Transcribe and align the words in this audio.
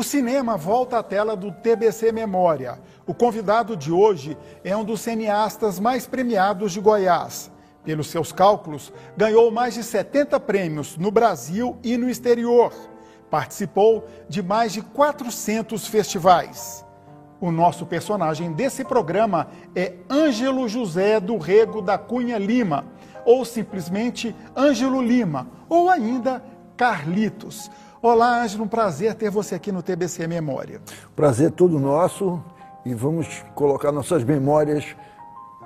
O 0.00 0.02
cinema 0.02 0.56
volta 0.56 0.98
à 0.98 1.02
tela 1.02 1.36
do 1.36 1.52
TBC 1.52 2.10
Memória. 2.10 2.80
O 3.06 3.12
convidado 3.12 3.76
de 3.76 3.92
hoje 3.92 4.34
é 4.64 4.74
um 4.74 4.82
dos 4.82 5.02
cineastas 5.02 5.78
mais 5.78 6.06
premiados 6.06 6.72
de 6.72 6.80
Goiás. 6.80 7.50
Pelos 7.84 8.06
seus 8.06 8.32
cálculos, 8.32 8.90
ganhou 9.14 9.50
mais 9.50 9.74
de 9.74 9.84
70 9.84 10.40
prêmios 10.40 10.96
no 10.96 11.10
Brasil 11.10 11.76
e 11.84 11.98
no 11.98 12.08
exterior. 12.08 12.72
Participou 13.30 14.06
de 14.26 14.42
mais 14.42 14.72
de 14.72 14.80
400 14.80 15.86
festivais. 15.86 16.82
O 17.38 17.52
nosso 17.52 17.84
personagem 17.84 18.54
desse 18.54 18.82
programa 18.82 19.48
é 19.76 19.96
Ângelo 20.08 20.66
José 20.66 21.20
do 21.20 21.36
Rego 21.36 21.82
da 21.82 21.98
Cunha 21.98 22.38
Lima, 22.38 22.86
ou 23.26 23.44
simplesmente 23.44 24.34
Ângelo 24.56 25.02
Lima, 25.02 25.46
ou 25.68 25.90
ainda 25.90 26.42
Carlitos. 26.74 27.70
Olá, 28.02 28.42
Ângelo, 28.42 28.64
um 28.64 28.68
prazer 28.68 29.14
ter 29.14 29.30
você 29.30 29.54
aqui 29.54 29.70
no 29.70 29.82
TBC 29.82 30.26
Memória. 30.26 30.80
Prazer 31.14 31.50
todo 31.50 31.78
nosso 31.78 32.42
e 32.82 32.94
vamos 32.94 33.44
colocar 33.54 33.92
nossas 33.92 34.24
memórias 34.24 34.96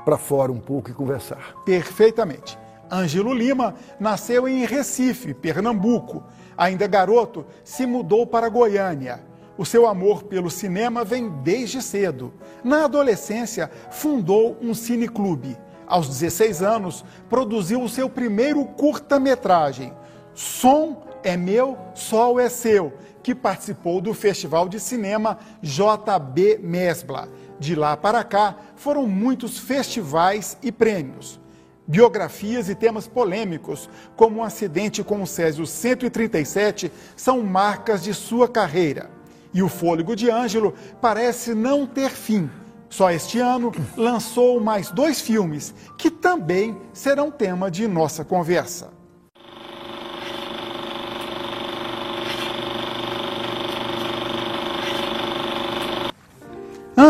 para 0.04 0.18
fora 0.18 0.50
um 0.50 0.58
pouco 0.58 0.90
e 0.90 0.92
conversar. 0.92 1.54
Perfeitamente. 1.64 2.58
Ângelo 2.90 3.32
Lima 3.32 3.76
nasceu 4.00 4.48
em 4.48 4.66
Recife, 4.66 5.32
Pernambuco. 5.32 6.24
Ainda 6.58 6.88
garoto, 6.88 7.46
se 7.62 7.86
mudou 7.86 8.26
para 8.26 8.48
Goiânia. 8.48 9.20
O 9.56 9.64
seu 9.64 9.86
amor 9.86 10.24
pelo 10.24 10.50
cinema 10.50 11.04
vem 11.04 11.28
desde 11.28 11.80
cedo. 11.80 12.34
Na 12.64 12.86
adolescência, 12.86 13.70
fundou 13.92 14.58
um 14.60 14.74
cineclube. 14.74 15.56
Aos 15.86 16.08
16 16.08 16.62
anos, 16.62 17.04
produziu 17.28 17.80
o 17.80 17.88
seu 17.88 18.10
primeiro 18.10 18.64
curta-metragem, 18.64 19.92
Som 20.34 21.02
é 21.22 21.36
Meu, 21.36 21.78
Sol 21.94 22.40
é 22.40 22.48
Seu, 22.48 22.92
que 23.22 23.34
participou 23.34 24.00
do 24.00 24.12
Festival 24.12 24.68
de 24.68 24.80
Cinema 24.80 25.38
JB 25.62 26.58
Mesbla. 26.62 27.28
De 27.58 27.74
lá 27.74 27.96
para 27.96 28.22
cá, 28.24 28.56
foram 28.76 29.06
muitos 29.06 29.58
festivais 29.58 30.58
e 30.62 30.72
prêmios. 30.72 31.40
Biografias 31.86 32.68
e 32.68 32.74
temas 32.74 33.06
polêmicos, 33.06 33.88
como 34.16 34.36
o 34.36 34.40
um 34.40 34.42
acidente 34.44 35.04
com 35.04 35.22
o 35.22 35.26
Césio 35.26 35.66
137, 35.66 36.90
são 37.16 37.42
marcas 37.42 38.02
de 38.02 38.12
sua 38.12 38.48
carreira. 38.48 39.10
E 39.52 39.62
o 39.62 39.68
fôlego 39.68 40.16
de 40.16 40.30
Ângelo 40.30 40.74
parece 41.00 41.54
não 41.54 41.86
ter 41.86 42.10
fim. 42.10 42.50
Só 42.90 43.10
este 43.10 43.38
ano 43.38 43.72
lançou 43.96 44.60
mais 44.60 44.90
dois 44.90 45.20
filmes 45.20 45.74
que 45.96 46.10
também 46.10 46.76
serão 46.92 47.30
tema 47.30 47.70
de 47.70 47.86
nossa 47.86 48.24
conversa. 48.24 49.03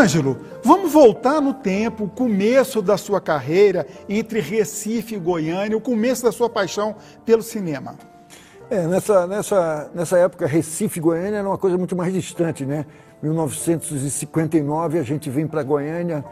Ângelo, 0.05 0.37
vamos 0.63 0.93
voltar 0.93 1.41
no 1.41 1.55
tempo, 1.55 2.05
o 2.05 2.09
começo 2.09 2.83
da 2.83 2.99
sua 2.99 3.23
carreira 3.23 3.87
entre 4.07 4.39
Recife 4.39 5.15
e 5.15 5.19
Goiânia, 5.19 5.75
o 5.75 5.81
começo 5.81 6.23
da 6.23 6.31
sua 6.31 6.51
paixão 6.51 6.95
pelo 7.25 7.43
cinema. 7.43 7.95
É, 8.69 8.87
nessa, 8.87 9.27
nessa, 9.27 9.91
nessa 9.95 10.19
época, 10.19 10.47
Recife 10.47 10.99
e 10.99 11.03
Goiânia 11.03 11.39
era 11.39 11.49
uma 11.49 11.57
coisa 11.57 11.79
muito 11.79 11.97
mais 11.97 12.13
distante, 12.13 12.67
né? 12.67 12.85
1959 13.23 14.99
a 14.99 15.03
gente 15.03 15.31
vem 15.31 15.47
para 15.47 15.63
Goiânia, 15.63 16.23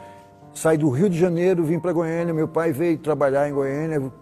sai 0.52 0.76
do 0.76 0.90
Rio 0.90 1.08
de 1.08 1.18
Janeiro, 1.18 1.64
vim 1.64 1.78
para 1.78 1.94
Goiânia, 1.94 2.34
meu 2.34 2.48
pai 2.48 2.72
veio 2.72 2.98
trabalhar 2.98 3.48
em 3.48 3.54
Goiânia, 3.54 4.12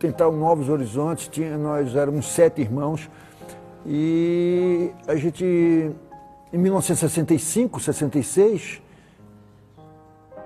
tentar 0.00 0.28
novos 0.32 0.68
horizontes, 0.68 1.28
tinha, 1.28 1.56
nós 1.56 1.94
éramos 1.94 2.26
sete 2.26 2.60
irmãos 2.60 3.08
e 3.86 4.90
a 5.06 5.14
gente, 5.14 5.92
em 6.52 6.58
1965, 6.58 7.80
66, 7.80 8.82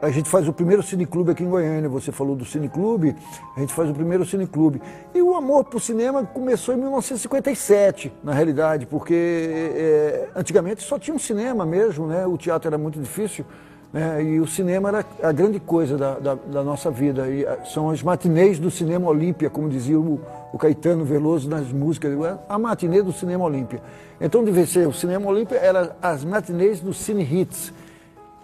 a 0.03 0.11
gente 0.11 0.29
faz 0.29 0.47
o 0.47 0.53
primeiro 0.53 0.83
cineclube 0.83 1.31
aqui 1.31 1.43
em 1.43 1.49
Goiânia. 1.49 1.89
Você 1.89 2.13
falou 2.13 2.37
do 2.37 2.45
cineclube, 2.45 3.17
a 3.57 3.61
gente 3.61 3.73
faz 3.73 3.89
o 3.89 3.95
primeiro 3.95 4.25
cineclube. 4.27 4.83
E 5.15 5.23
o 5.23 5.35
amor 5.35 5.65
por 5.65 5.81
cinema 5.81 6.25
começou 6.25 6.75
em 6.75 6.79
1957, 6.79 8.13
na 8.23 8.33
realidade, 8.35 8.85
porque 8.85 9.15
é, 9.15 10.29
antigamente 10.37 10.83
só 10.83 10.99
tinha 10.99 11.15
um 11.15 11.19
cinema 11.19 11.65
mesmo, 11.65 12.07
né? 12.07 12.27
O 12.27 12.37
teatro 12.37 12.69
era 12.69 12.77
muito 12.77 13.01
difícil. 13.01 13.47
Né? 13.95 14.25
E 14.25 14.41
o 14.41 14.47
cinema 14.47 14.89
era 14.89 15.07
a 15.23 15.31
grande 15.31 15.61
coisa 15.61 15.97
da, 15.97 16.19
da, 16.19 16.35
da 16.35 16.65
nossa 16.65 16.91
vida. 16.91 17.29
E 17.29 17.47
são 17.73 17.91
as 17.91 18.03
matinês 18.03 18.59
do 18.59 18.69
cinema 18.69 19.09
Olímpia, 19.09 19.49
como 19.49 19.69
dizia 19.69 19.97
o, 19.97 20.21
o, 20.53 20.59
Caetano 20.59 21.05
Veloso 21.05 21.49
nas 21.49 21.71
músicas. 21.71 22.13
A 22.49 22.59
matinê 22.59 23.03
do 23.03 23.13
cinema 23.13 23.45
Olímpia. 23.45 23.81
Então, 24.21 24.43
devia 24.43 24.67
ser 24.67 24.89
o 24.89 24.93
cinema 24.93 25.31
Olímpia, 25.31 25.59
era 25.59 25.97
as 26.03 26.25
matinês 26.25 26.81
do 26.81 26.93
Cine 26.93 27.23
Hits, 27.23 27.73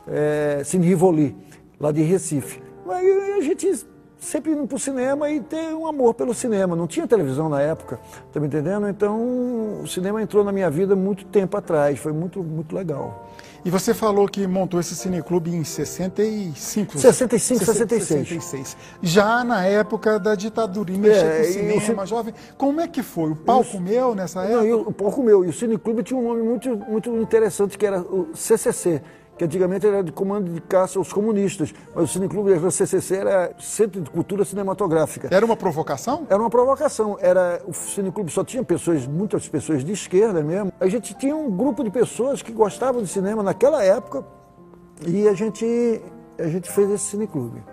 é, 0.06 0.62
Cine 0.64 0.86
Rivoli 0.86 1.36
lá 1.80 1.90
de 1.90 2.02
Recife. 2.02 2.62
Aí 2.88 3.38
a 3.38 3.40
gente 3.40 3.86
sempre 4.20 4.52
indo 4.52 4.66
para 4.68 4.76
o 4.76 4.78
cinema 4.78 5.30
e 5.30 5.40
ter 5.40 5.74
um 5.74 5.86
amor 5.86 6.14
pelo 6.14 6.32
cinema. 6.32 6.76
Não 6.76 6.86
tinha 6.86 7.08
televisão 7.08 7.48
na 7.48 7.60
época, 7.60 7.98
tá 8.32 8.38
me 8.38 8.46
entendendo? 8.46 8.88
Então 8.88 9.80
o 9.82 9.86
cinema 9.88 10.22
entrou 10.22 10.44
na 10.44 10.52
minha 10.52 10.70
vida 10.70 10.94
muito 10.94 11.24
tempo 11.24 11.56
atrás, 11.56 11.98
foi 11.98 12.12
muito, 12.12 12.42
muito 12.42 12.74
legal. 12.74 13.28
E 13.64 13.70
você 13.70 13.92
falou 13.92 14.26
que 14.26 14.46
montou 14.46 14.80
esse 14.80 14.94
cineclube 14.96 15.50
em 15.50 15.64
65? 15.64 16.98
65, 16.98 17.64
66. 17.64 18.28
66. 18.28 18.76
Já 19.02 19.44
na 19.44 19.64
época 19.66 20.18
da 20.18 20.34
ditadura, 20.34 20.90
e 20.90 20.98
mexer 20.98 21.24
é, 21.24 21.42
com 21.42 21.76
o 21.76 21.80
cinema, 21.80 22.06
jovem. 22.06 22.34
Como 22.56 22.80
é 22.80 22.88
que 22.88 23.02
foi? 23.02 23.30
O 23.30 23.36
palco 23.36 23.78
meu 23.78 24.14
nessa 24.14 24.44
época? 24.44 24.64
Não, 24.64 24.80
o 24.82 24.92
palco 24.92 25.22
meu. 25.22 25.44
E 25.44 25.48
o 25.48 25.52
cineclube 25.52 26.02
tinha 26.02 26.18
um 26.18 26.22
nome 26.22 26.42
muito, 26.42 26.76
muito 26.76 27.16
interessante 27.18 27.76
que 27.76 27.84
era 27.84 28.00
o 28.00 28.30
CCC 28.34 29.02
que 29.40 29.44
antigamente 29.44 29.86
era 29.86 30.04
de 30.04 30.12
comando 30.12 30.52
de 30.52 30.60
caça 30.60 30.98
aos 30.98 31.10
comunistas, 31.14 31.72
mas 31.94 32.04
o 32.04 32.12
Cineclube 32.12 32.52
da 32.58 32.70
CCC 32.70 33.16
era 33.16 33.54
Centro 33.58 34.02
de 34.02 34.10
Cultura 34.10 34.44
Cinematográfica. 34.44 35.28
Era 35.30 35.46
uma 35.46 35.56
provocação? 35.56 36.26
Era 36.28 36.38
uma 36.38 36.50
provocação. 36.50 37.16
Era, 37.18 37.62
o 37.66 37.72
Cineclube 37.72 38.30
só 38.30 38.44
tinha 38.44 38.62
pessoas, 38.62 39.06
muitas 39.06 39.48
pessoas 39.48 39.82
de 39.82 39.92
esquerda 39.92 40.42
mesmo. 40.42 40.70
A 40.78 40.86
gente 40.88 41.14
tinha 41.14 41.34
um 41.34 41.50
grupo 41.50 41.82
de 41.82 41.88
pessoas 41.88 42.42
que 42.42 42.52
gostavam 42.52 43.02
de 43.02 43.08
cinema 43.08 43.42
naquela 43.42 43.82
época 43.82 44.26
e 45.06 45.26
a 45.26 45.32
gente, 45.32 46.02
a 46.38 46.46
gente 46.46 46.70
fez 46.70 46.90
esse 46.90 47.04
Cineclube. 47.04 47.64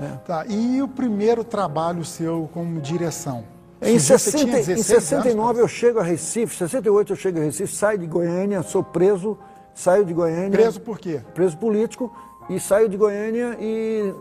Né? 0.00 0.18
Tá, 0.24 0.46
e 0.48 0.80
o 0.80 0.88
primeiro 0.88 1.44
trabalho 1.44 2.06
seu 2.06 2.48
como 2.54 2.80
direção? 2.80 3.44
Em, 3.82 3.98
60, 3.98 4.72
em 4.72 4.82
69 4.82 5.42
anos, 5.42 5.58
eu 5.58 5.68
chego 5.68 5.98
a 5.98 6.02
Recife, 6.02 6.56
68 6.56 7.12
eu 7.12 7.16
chego 7.16 7.38
a 7.38 7.42
Recife, 7.42 7.74
saio 7.74 7.98
de 7.98 8.06
Goiânia, 8.06 8.62
sou 8.62 8.82
preso 8.82 9.36
saio 9.74 10.04
de 10.04 10.12
Goiânia. 10.12 10.50
Preso 10.50 10.80
por 10.80 10.98
quê? 10.98 11.20
Preso 11.34 11.56
político 11.56 12.12
e 12.48 12.58
saio 12.58 12.88
de 12.88 12.96
Goiânia 12.96 13.56
e 13.60 14.14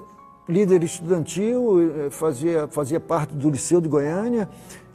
líder 0.48 0.84
estudantil, 0.84 2.06
eh, 2.06 2.10
fazia, 2.10 2.68
fazia 2.68 3.00
parte 3.00 3.34
do 3.34 3.50
Liceu 3.50 3.80
de 3.80 3.88
Goiânia. 3.88 4.50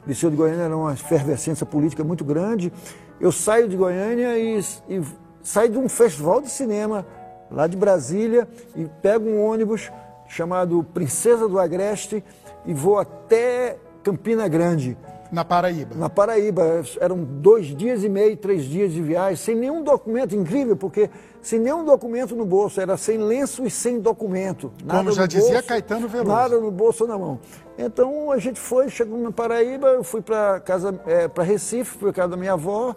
O 0.05 0.09
Liceu 0.09 0.29
de 0.29 0.35
Goiânia 0.35 0.63
era 0.63 0.77
uma 0.77 0.93
efervescência 0.93 1.65
política 1.65 2.03
muito 2.03 2.23
grande. 2.23 2.71
Eu 3.19 3.31
saio 3.31 3.67
de 3.67 3.75
Goiânia 3.75 4.37
e, 4.37 4.59
e 4.89 5.01
saio 5.41 5.69
de 5.69 5.77
um 5.77 5.89
festival 5.89 6.41
de 6.41 6.49
cinema 6.49 7.05
lá 7.49 7.65
de 7.67 7.77
Brasília 7.77 8.47
e 8.75 8.85
pego 9.01 9.27
um 9.27 9.43
ônibus 9.43 9.91
chamado 10.27 10.83
Princesa 10.93 11.47
do 11.47 11.59
Agreste 11.59 12.23
e 12.65 12.73
vou 12.73 12.99
até 12.99 13.77
Campina 14.03 14.47
Grande. 14.47 14.97
Na 15.31 15.43
Paraíba? 15.43 15.95
Na 15.95 16.09
Paraíba. 16.09 16.83
Eram 16.99 17.23
dois 17.23 17.67
dias 17.75 18.03
e 18.03 18.09
meio, 18.09 18.37
três 18.37 18.65
dias 18.65 18.91
de 18.91 19.01
viagem, 19.01 19.35
sem 19.35 19.55
nenhum 19.55 19.83
documento. 19.83 20.35
Incrível, 20.35 20.75
porque 20.75 21.09
sem 21.41 21.59
nenhum 21.59 21.83
documento 21.83 22.35
no 22.35 22.45
bolso. 22.45 22.79
Era 22.79 22.97
sem 22.97 23.17
lenço 23.17 23.65
e 23.65 23.69
sem 23.69 23.99
documento. 23.99 24.71
Nada 24.83 24.99
Como 24.99 25.11
já 25.11 25.25
dizia 25.25 25.53
bolso, 25.53 25.67
Caetano 25.67 26.07
Veloso. 26.07 26.31
Nada 26.31 26.59
no 26.59 26.71
bolso 26.71 27.03
ou 27.03 27.09
na 27.09 27.17
mão. 27.17 27.39
Então 27.77 28.31
a 28.31 28.37
gente 28.37 28.59
foi, 28.59 28.89
chegou 28.89 29.17
na 29.19 29.31
Paraíba, 29.31 29.87
eu 29.87 30.03
fui 30.03 30.21
para 30.21 30.59
casa, 30.59 30.99
é, 31.05 31.27
para 31.27 31.43
Recife, 31.43 31.97
para 31.97 32.11
casa 32.13 32.29
da 32.29 32.37
minha 32.37 32.53
avó. 32.53 32.95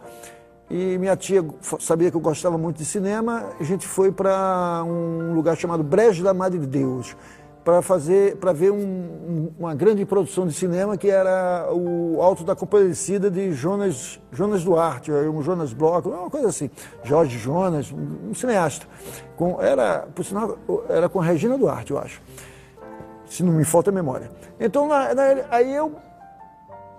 E 0.70 0.96
minha 0.98 1.16
tia 1.16 1.44
sabia 1.80 2.12
que 2.12 2.16
eu 2.16 2.20
gostava 2.20 2.56
muito 2.56 2.76
de 2.76 2.84
cinema. 2.84 3.50
A 3.58 3.64
gente 3.64 3.88
foi 3.88 4.12
para 4.12 4.84
um 4.86 5.34
lugar 5.34 5.56
chamado 5.56 5.82
Brejo 5.82 6.22
da 6.22 6.32
Madre 6.32 6.60
de 6.60 6.66
Deus 6.66 7.16
para 7.70 7.82
fazer, 7.82 8.34
para 8.38 8.52
ver 8.52 8.72
um, 8.72 9.52
uma 9.56 9.72
grande 9.76 10.04
produção 10.04 10.44
de 10.44 10.52
cinema 10.52 10.96
que 10.96 11.08
era 11.08 11.68
o 11.72 12.20
Alto 12.20 12.42
da 12.42 12.56
Compadecida 12.56 13.30
de 13.30 13.52
Jonas, 13.52 14.20
Jonas 14.32 14.64
Duarte, 14.64 15.12
um 15.12 15.40
Jonas 15.40 15.72
Bloch, 15.72 16.08
uma 16.08 16.28
coisa 16.28 16.48
assim, 16.48 16.68
Jorge 17.04 17.38
Jonas, 17.38 17.92
um, 17.92 18.30
um 18.30 18.34
cineasta. 18.34 18.88
Com, 19.36 19.62
era, 19.62 20.08
por 20.12 20.24
sinal, 20.24 20.58
era 20.88 21.08
com 21.08 21.20
Regina 21.20 21.56
Duarte, 21.56 21.92
eu 21.92 21.98
acho, 21.98 22.20
se 23.24 23.44
não 23.44 23.52
me 23.52 23.64
falta 23.64 23.90
a 23.90 23.92
memória. 23.92 24.32
Então, 24.58 24.88
na, 24.88 25.14
na, 25.14 25.22
aí 25.48 25.72
eu, 25.72 25.94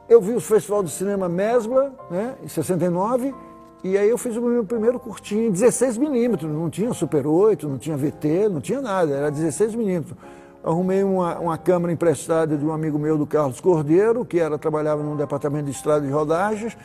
eu 0.08 0.22
vi 0.22 0.32
o 0.32 0.40
Festival 0.40 0.84
de 0.84 0.92
Cinema 0.92 1.28
Mesbla, 1.28 1.92
né, 2.10 2.36
em 2.42 2.48
69, 2.48 3.36
e 3.84 3.98
aí 3.98 4.10
eu 4.10 4.18
fiz 4.18 4.38
o 4.38 4.42
meu 4.42 4.64
primeiro 4.64 4.98
curtinho 5.02 5.50
em 5.50 5.52
16 5.52 5.98
milímetros, 5.98 6.50
não 6.50 6.70
tinha 6.70 6.94
Super 6.94 7.28
8, 7.28 7.68
não 7.68 7.78
tinha 7.78 7.98
VT, 7.98 8.48
não 8.48 8.62
tinha 8.62 8.80
nada, 8.80 9.14
era 9.14 9.30
16 9.30 9.76
milímetros 9.76 10.16
arrumei 10.64 11.04
uma, 11.04 11.40
uma 11.40 11.58
câmera 11.58 11.92
emprestada 11.92 12.58
de 12.58 12.66
um 12.66 12.72
amigo 12.72 13.00
meu, 13.00 13.18
do 13.18 13.26
Carlos 13.26 13.60
Cordeiro, 13.60 14.24
que 14.24 14.40
era, 14.40 14.58
trabalhava 14.58 15.02
no 15.02 15.16
departamento 15.16 15.66
de 15.66 15.72
estrada 15.72 16.06
de 16.06 16.12
rodagens. 16.12 16.78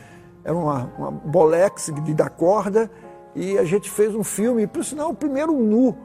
era 0.43 0.55
uma, 0.55 0.91
uma 0.97 1.11
bolex 1.11 1.91
de 2.03 2.13
dar 2.13 2.29
corda, 2.29 2.89
e 3.35 3.57
a 3.57 3.63
gente 3.63 3.89
fez 3.89 4.15
um 4.15 4.23
filme, 4.23 4.65
por 4.65 4.83
sinal, 4.83 5.11
o 5.11 5.13
primeiro 5.13 5.53
nu, 5.53 5.95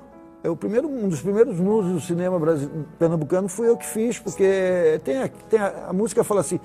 é 0.45 0.51
o 0.51 0.57
primeiro, 0.57 0.89
um 0.89 1.09
dos 1.09 1.21
primeiros 1.21 1.59
nus 1.61 1.87
do 1.87 2.01
cinema 2.01 2.39
pernambucano 2.99 3.49
fui 3.49 3.69
eu 3.69 3.77
que 3.77 3.87
fiz, 3.87 4.19
porque 4.19 5.01
tem 5.05 5.23
a, 5.23 5.29
tem 5.29 5.59
a, 5.59 5.87
a 5.89 5.93
música 5.93 6.25
fala 6.25 6.41
assim, 6.41 6.59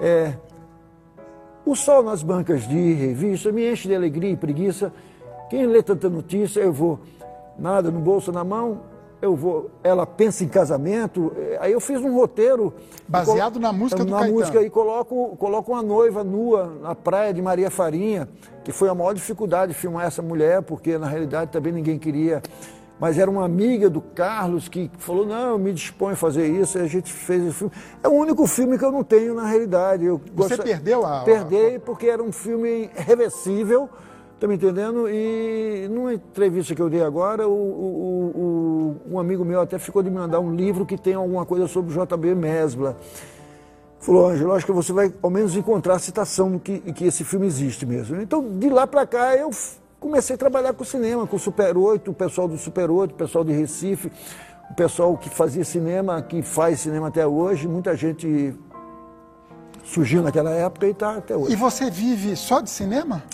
é, 0.00 0.34
o 1.64 1.76
sol 1.76 2.02
nas 2.02 2.22
bancas 2.22 2.66
de 2.66 2.94
revista 2.94 3.52
me 3.52 3.70
enche 3.70 3.86
de 3.86 3.94
alegria 3.94 4.30
e 4.30 4.36
preguiça, 4.36 4.92
quem 5.50 5.66
lê 5.66 5.82
tanta 5.82 6.08
notícia, 6.08 6.60
eu 6.60 6.72
vou, 6.72 6.98
nada 7.58 7.90
no 7.90 8.00
bolso, 8.00 8.32
na 8.32 8.42
mão, 8.42 8.80
eu 9.20 9.34
vou, 9.34 9.70
ela 9.82 10.06
pensa 10.06 10.44
em 10.44 10.48
casamento, 10.48 11.32
é, 11.36 11.58
aí 11.60 11.72
eu 11.72 11.80
fiz 11.80 12.00
um 12.00 12.14
roteiro. 12.14 12.72
Baseado 13.06 13.54
colo, 13.54 13.62
na 13.62 13.72
música 13.72 14.04
do 14.04 14.10
Na 14.10 14.18
Caetano. 14.18 14.38
música 14.38 14.62
e 14.62 14.70
coloco, 14.70 15.36
coloco 15.36 15.72
uma 15.72 15.82
noiva 15.82 16.22
nua 16.22 16.72
na 16.80 16.94
praia 16.94 17.34
de 17.34 17.42
Maria 17.42 17.70
Farinha, 17.70 18.28
que 18.64 18.70
foi 18.70 18.88
a 18.88 18.94
maior 18.94 19.14
dificuldade 19.14 19.72
de 19.72 19.78
filmar 19.78 20.06
essa 20.06 20.22
mulher, 20.22 20.62
porque 20.62 20.96
na 20.98 21.08
realidade 21.08 21.50
também 21.50 21.72
ninguém 21.72 21.98
queria. 21.98 22.42
Mas 23.00 23.16
era 23.16 23.30
uma 23.30 23.44
amiga 23.44 23.88
do 23.88 24.00
Carlos 24.00 24.68
que 24.68 24.90
falou, 24.98 25.24
não, 25.24 25.50
eu 25.50 25.58
me 25.58 25.72
disponho 25.72 26.14
a 26.14 26.16
fazer 26.16 26.48
isso, 26.48 26.78
e 26.78 26.82
a 26.82 26.86
gente 26.86 27.12
fez 27.12 27.44
esse 27.44 27.54
filme. 27.54 27.72
É 28.02 28.08
o 28.08 28.12
único 28.12 28.44
filme 28.46 28.76
que 28.76 28.84
eu 28.84 28.90
não 28.90 29.04
tenho 29.04 29.34
na 29.34 29.46
realidade. 29.46 30.04
Eu 30.04 30.20
Você 30.34 30.56
gost... 30.56 30.68
perdeu 30.68 31.06
a... 31.06 31.20
Perdei 31.20 31.78
porque 31.78 32.08
era 32.08 32.20
um 32.20 32.32
filme 32.32 32.90
reversível, 32.94 33.88
Está 34.38 34.46
me 34.46 34.54
entendendo? 34.54 35.08
E 35.08 35.88
numa 35.90 36.14
entrevista 36.14 36.72
que 36.72 36.80
eu 36.80 36.88
dei 36.88 37.02
agora, 37.02 37.48
o, 37.48 37.52
o, 37.52 38.96
o, 39.10 39.14
um 39.14 39.18
amigo 39.18 39.44
meu 39.44 39.60
até 39.60 39.80
ficou 39.80 40.00
de 40.00 40.08
me 40.08 40.16
mandar 40.16 40.38
um 40.38 40.54
livro 40.54 40.86
que 40.86 40.96
tem 40.96 41.14
alguma 41.14 41.44
coisa 41.44 41.66
sobre 41.66 41.92
o 41.92 42.06
JB 42.06 42.36
Mesbla. 42.36 42.96
Falou, 43.98 44.28
Ângelo, 44.28 44.52
acho 44.52 44.64
que 44.64 44.70
você 44.70 44.92
vai 44.92 45.12
ao 45.20 45.28
menos 45.28 45.56
encontrar 45.56 45.94
a 45.94 45.98
citação 45.98 46.56
que, 46.56 46.78
que 46.78 47.04
esse 47.04 47.24
filme 47.24 47.48
existe 47.48 47.84
mesmo. 47.84 48.20
Então, 48.20 48.48
de 48.60 48.70
lá 48.70 48.86
para 48.86 49.04
cá, 49.04 49.34
eu 49.34 49.50
comecei 49.98 50.36
a 50.36 50.38
trabalhar 50.38 50.72
com 50.72 50.84
cinema, 50.84 51.26
com 51.26 51.34
o 51.34 51.38
Super 51.40 51.76
8, 51.76 52.08
o 52.08 52.14
pessoal 52.14 52.46
do 52.46 52.56
Super 52.56 52.92
8, 52.92 53.10
o 53.10 53.14
pessoal 53.16 53.42
de 53.42 53.52
Recife, 53.52 54.12
o 54.70 54.74
pessoal 54.74 55.16
que 55.16 55.28
fazia 55.28 55.64
cinema, 55.64 56.22
que 56.22 56.42
faz 56.42 56.78
cinema 56.78 57.08
até 57.08 57.26
hoje. 57.26 57.66
Muita 57.66 57.96
gente 57.96 58.54
surgiu 59.84 60.22
naquela 60.22 60.50
época 60.50 60.86
e 60.86 60.90
está 60.90 61.16
até 61.16 61.36
hoje. 61.36 61.52
E 61.52 61.56
você 61.56 61.90
vive 61.90 62.36
só 62.36 62.60
de 62.60 62.70
cinema? 62.70 63.24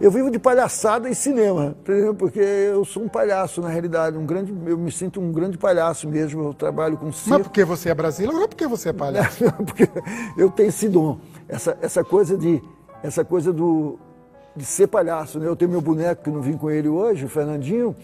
Eu 0.00 0.10
vivo 0.10 0.30
de 0.30 0.38
palhaçada 0.38 1.08
e 1.08 1.14
cinema, 1.14 1.74
entendeu? 1.80 2.14
porque 2.14 2.40
eu 2.40 2.84
sou 2.84 3.02
um 3.04 3.08
palhaço, 3.08 3.60
na 3.60 3.68
realidade, 3.68 4.16
um 4.16 4.26
grande, 4.26 4.52
eu 4.66 4.76
me 4.76 4.90
sinto 4.90 5.20
um 5.20 5.30
grande 5.30 5.56
palhaço 5.56 6.08
mesmo, 6.08 6.42
eu 6.42 6.54
trabalho 6.54 6.96
com 6.96 7.12
circo. 7.12 7.30
Mas 7.30 7.42
porque 7.42 7.64
você 7.64 7.90
é 7.90 7.94
brasileiro 7.94 8.40
ou 8.40 8.48
porque 8.48 8.66
você 8.66 8.88
é 8.88 8.92
palhaço? 8.92 9.44
porque 9.64 9.88
eu 10.36 10.50
tenho 10.50 10.68
esse 10.68 10.88
dom, 10.88 11.18
essa, 11.48 11.76
essa 11.80 12.02
coisa 12.02 12.36
de, 12.36 12.62
essa 13.02 13.24
coisa 13.24 13.52
do, 13.52 13.98
de 14.56 14.64
ser 14.64 14.88
palhaço. 14.88 15.38
Né? 15.38 15.46
Eu 15.46 15.56
tenho 15.56 15.70
meu 15.70 15.80
boneco, 15.80 16.24
que 16.24 16.30
não 16.30 16.40
vim 16.40 16.56
com 16.56 16.70
ele 16.70 16.88
hoje, 16.88 17.24
o 17.24 17.28
Fernandinho, 17.28 17.94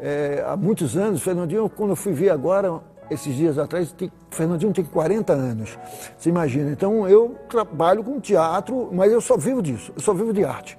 é, 0.00 0.44
há 0.46 0.56
muitos 0.56 0.96
anos, 0.96 1.20
o 1.20 1.24
Fernandinho, 1.24 1.68
quando 1.68 1.90
eu 1.90 1.96
fui 1.96 2.12
ver 2.12 2.30
agora, 2.30 2.80
esses 3.10 3.34
dias 3.34 3.58
atrás, 3.58 3.90
tem, 3.92 4.10
Fernandinho 4.30 4.72
tem 4.72 4.84
40 4.84 5.32
anos, 5.32 5.78
você 6.16 6.28
imagina. 6.28 6.70
Então 6.70 7.08
eu 7.08 7.36
trabalho 7.48 8.04
com 8.04 8.20
teatro, 8.20 8.90
mas 8.92 9.12
eu 9.12 9.20
só 9.20 9.36
vivo 9.36 9.62
disso, 9.62 9.92
eu 9.96 10.02
só 10.02 10.12
vivo 10.12 10.32
de 10.32 10.44
arte. 10.44 10.77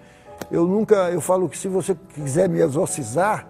Eu 0.51 0.65
nunca, 0.65 1.09
eu 1.11 1.21
falo 1.21 1.47
que 1.47 1.57
se 1.57 1.67
você 1.67 1.95
quiser 2.13 2.49
me 2.49 2.59
exorcizar, 2.59 3.47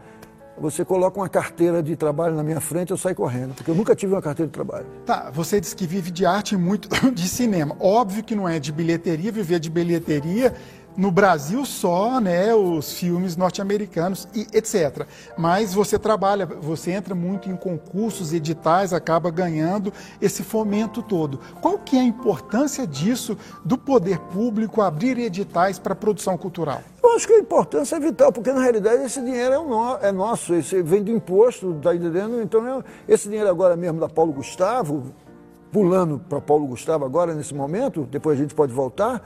você 0.59 0.83
coloca 0.83 1.19
uma 1.19 1.30
carteira 1.30 1.81
de 1.81 1.95
trabalho 1.95 2.36
na 2.36 2.44
minha 2.44 2.59
frente, 2.59 2.91
eu 2.91 2.97
saio 2.97 3.15
correndo, 3.15 3.53
porque 3.53 3.71
eu 3.71 3.75
nunca 3.75 3.95
tive 3.95 4.13
uma 4.13 4.21
carteira 4.21 4.47
de 4.47 4.53
trabalho. 4.53 4.86
Tá, 5.06 5.31
você 5.33 5.59
diz 5.59 5.74
que 5.74 5.88
vive 5.88 6.12
de 6.12 6.25
arte 6.25 6.56
e 6.56 6.57
muito 6.57 6.89
de 7.12 7.27
cinema. 7.27 7.75
Óbvio 7.80 8.24
que 8.24 8.36
não 8.36 8.47
é 8.47 8.59
de 8.59 8.71
bilheteria, 8.71 9.31
viver 9.31 9.59
de 9.59 9.69
bilheteria 9.69 10.53
no 11.00 11.12
Brasil 11.12 11.63
só, 11.63 12.19
né, 12.19 12.54
os 12.54 12.92
filmes 12.92 13.38
norte-americanos 13.38 14.28
e 14.36 14.42
etc. 14.54 15.07
Mas 15.38 15.74
você 15.74 15.98
trabalha, 15.98 16.46
você 16.46 16.92
entra 16.92 17.16
muito 17.16 17.50
em 17.50 17.56
concursos, 17.56 18.34
editais, 18.34 18.92
acaba 18.92 19.31
ganhando 19.31 19.94
esse 20.22 20.44
fomento 20.44 21.01
todo. 21.01 21.40
Qual 21.62 21.78
que 21.78 21.96
é 21.96 22.01
a 22.01 22.04
importância 22.04 22.86
disso 22.86 23.38
do 23.63 23.78
poder 23.78 24.19
público 24.19 24.81
abrir 24.81 25.18
editais 25.18 25.80
para 25.80 25.96
produção 25.96 26.38
cultural? 26.38 26.81
Eu 27.01 27.16
acho 27.16 27.25
que 27.25 27.34
a 27.34 27.40
importância 27.40 27.96
é 27.96 28.00
vital, 28.00 28.34
porque 28.34 28.51
na 28.51 28.62
realidade 28.62 29.01
esse 29.01 29.22
dinheiro 29.22 29.54
é, 29.54 29.57
no, 29.57 29.96
é 30.01 30.12
nosso, 30.12 30.54
esse 30.54 30.81
vem 30.81 31.01
do 31.01 31.12
imposto, 31.12 31.78
está 31.78 31.96
entendendo? 31.96 32.42
Então 32.42 32.84
esse 33.07 33.30
dinheiro 33.30 33.50
agora 33.50 33.78
mesmo 33.78 34.01
da 34.01 34.10
Paulo 34.10 34.34
Gustavo, 34.34 35.13
pulando 35.72 36.19
para 36.28 36.42
Paulo 36.42 36.68
Gustavo 36.68 37.06
agora 37.06 37.34
nesse 37.34 37.54
momento, 37.54 38.07
depois 38.12 38.38
a 38.38 38.42
gente 38.42 38.54
pode 38.54 38.74
voltar, 38.74 39.24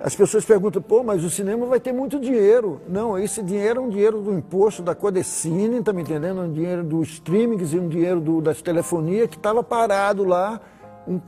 as 0.00 0.14
pessoas 0.14 0.44
perguntam, 0.44 0.80
pô, 0.80 1.02
mas 1.02 1.24
o 1.24 1.30
cinema 1.30 1.66
vai 1.66 1.80
ter 1.80 1.92
muito 1.92 2.20
dinheiro. 2.20 2.80
Não, 2.88 3.18
esse 3.18 3.42
dinheiro 3.42 3.80
é 3.80 3.82
um 3.82 3.88
dinheiro 3.88 4.20
do 4.20 4.32
imposto 4.32 4.80
da 4.80 4.94
Codecine, 4.94 5.82
tá 5.82 5.92
me 5.92 6.02
entendendo? 6.02 6.40
Um 6.40 6.52
dinheiro 6.52 6.84
do 6.84 7.02
streaming 7.02 7.58
e 7.64 7.78
um 7.78 7.88
dinheiro 7.88 8.20
do, 8.20 8.40
das 8.40 8.62
telefonias 8.62 9.28
que 9.28 9.36
estava 9.36 9.62
parado 9.62 10.24
lá. 10.24 10.60
Um, 11.06 11.20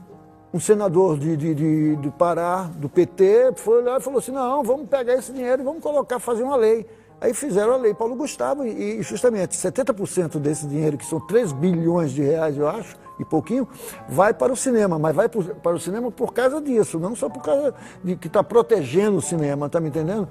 um 0.53 0.59
senador 0.59 1.17
de, 1.17 1.35
de, 1.37 1.55
de, 1.55 1.95
de 1.97 2.09
Pará, 2.11 2.63
do 2.75 2.89
PT, 2.89 3.53
foi 3.55 3.81
lá 3.83 3.97
e 3.97 4.01
falou 4.01 4.19
assim, 4.19 4.31
não, 4.31 4.63
vamos 4.63 4.87
pegar 4.87 5.13
esse 5.13 5.31
dinheiro 5.31 5.61
e 5.61 5.65
vamos 5.65 5.81
colocar, 5.81 6.19
fazer 6.19 6.43
uma 6.43 6.55
lei. 6.55 6.85
Aí 7.21 7.33
fizeram 7.33 7.73
a 7.73 7.77
lei 7.77 7.93
Paulo 7.93 8.15
Gustavo 8.15 8.65
e, 8.65 9.01
justamente 9.03 9.55
70% 9.55 10.39
desse 10.39 10.65
dinheiro, 10.65 10.97
que 10.97 11.05
são 11.05 11.19
3 11.19 11.53
bilhões 11.53 12.11
de 12.11 12.21
reais, 12.21 12.57
eu 12.57 12.67
acho, 12.67 12.97
e 13.19 13.25
pouquinho, 13.25 13.67
vai 14.09 14.33
para 14.33 14.51
o 14.51 14.55
cinema, 14.55 14.97
mas 14.97 15.15
vai 15.15 15.29
para 15.29 15.75
o 15.75 15.79
cinema 15.79 16.11
por 16.11 16.33
causa 16.33 16.59
disso, 16.61 16.99
não 16.99 17.15
só 17.15 17.29
por 17.29 17.43
causa 17.43 17.73
de 18.03 18.15
que 18.15 18.27
está 18.27 18.43
protegendo 18.43 19.17
o 19.17 19.21
cinema, 19.21 19.69
tá 19.69 19.79
me 19.79 19.89
entendendo? 19.89 20.27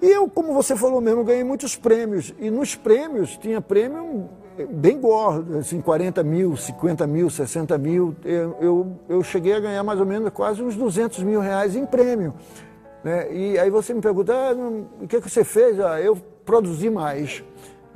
E 0.00 0.06
eu, 0.06 0.28
como 0.28 0.54
você 0.54 0.76
falou 0.76 1.00
mesmo, 1.00 1.24
ganhei 1.24 1.42
muitos 1.42 1.74
prêmios. 1.76 2.32
E 2.38 2.50
nos 2.50 2.76
prêmios 2.76 3.36
tinha 3.36 3.60
prêmio 3.60 4.28
bem 4.70 5.00
gordo, 5.00 5.58
assim, 5.58 5.80
40 5.80 6.22
mil, 6.22 6.56
50 6.56 7.06
mil, 7.06 7.28
60 7.28 7.76
mil. 7.78 8.14
Eu, 8.24 8.56
eu, 8.60 8.98
eu 9.08 9.22
cheguei 9.22 9.54
a 9.54 9.60
ganhar 9.60 9.82
mais 9.82 9.98
ou 9.98 10.06
menos 10.06 10.30
quase 10.30 10.62
uns 10.62 10.76
200 10.76 11.22
mil 11.24 11.40
reais 11.40 11.74
em 11.74 11.84
prêmio. 11.84 12.32
Né? 13.02 13.32
E 13.32 13.58
aí 13.58 13.70
você 13.70 13.92
me 13.92 14.00
pergunta, 14.00 14.32
ah, 14.32 14.54
não, 14.54 14.86
o 15.00 15.08
que, 15.08 15.16
é 15.16 15.20
que 15.20 15.28
você 15.28 15.44
fez? 15.44 15.78
Ah, 15.80 16.00
eu 16.00 16.16
produzi 16.44 16.90
mais. 16.90 17.42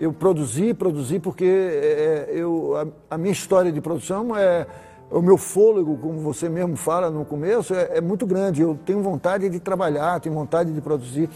Eu 0.02 0.12
produzi, 0.12 0.74
produzi, 0.74 1.20
porque 1.20 1.44
é, 1.44 2.28
eu, 2.32 2.76
a, 2.76 3.14
a, 3.14 3.16
minha 3.16 3.30
história 3.30 3.70
de 3.70 3.80
produção 3.80 4.36
é 4.36 4.66
o 5.08 5.22
meu 5.22 5.38
fôlego, 5.38 5.96
como 5.96 6.18
você 6.18 6.48
mesmo 6.48 6.74
fala 6.74 7.08
no 7.08 7.24
começo, 7.24 7.72
é, 7.72 7.98
é 7.98 8.00
muito 8.00 8.26
grande. 8.26 8.62
Eu 8.62 8.76
tenho 8.84 9.00
vontade 9.00 9.48
de 9.48 9.60
trabalhar, 9.60 10.18
tenho 10.18 10.34
vontade 10.34 10.72
de 10.72 10.80
produzir. 10.80 11.30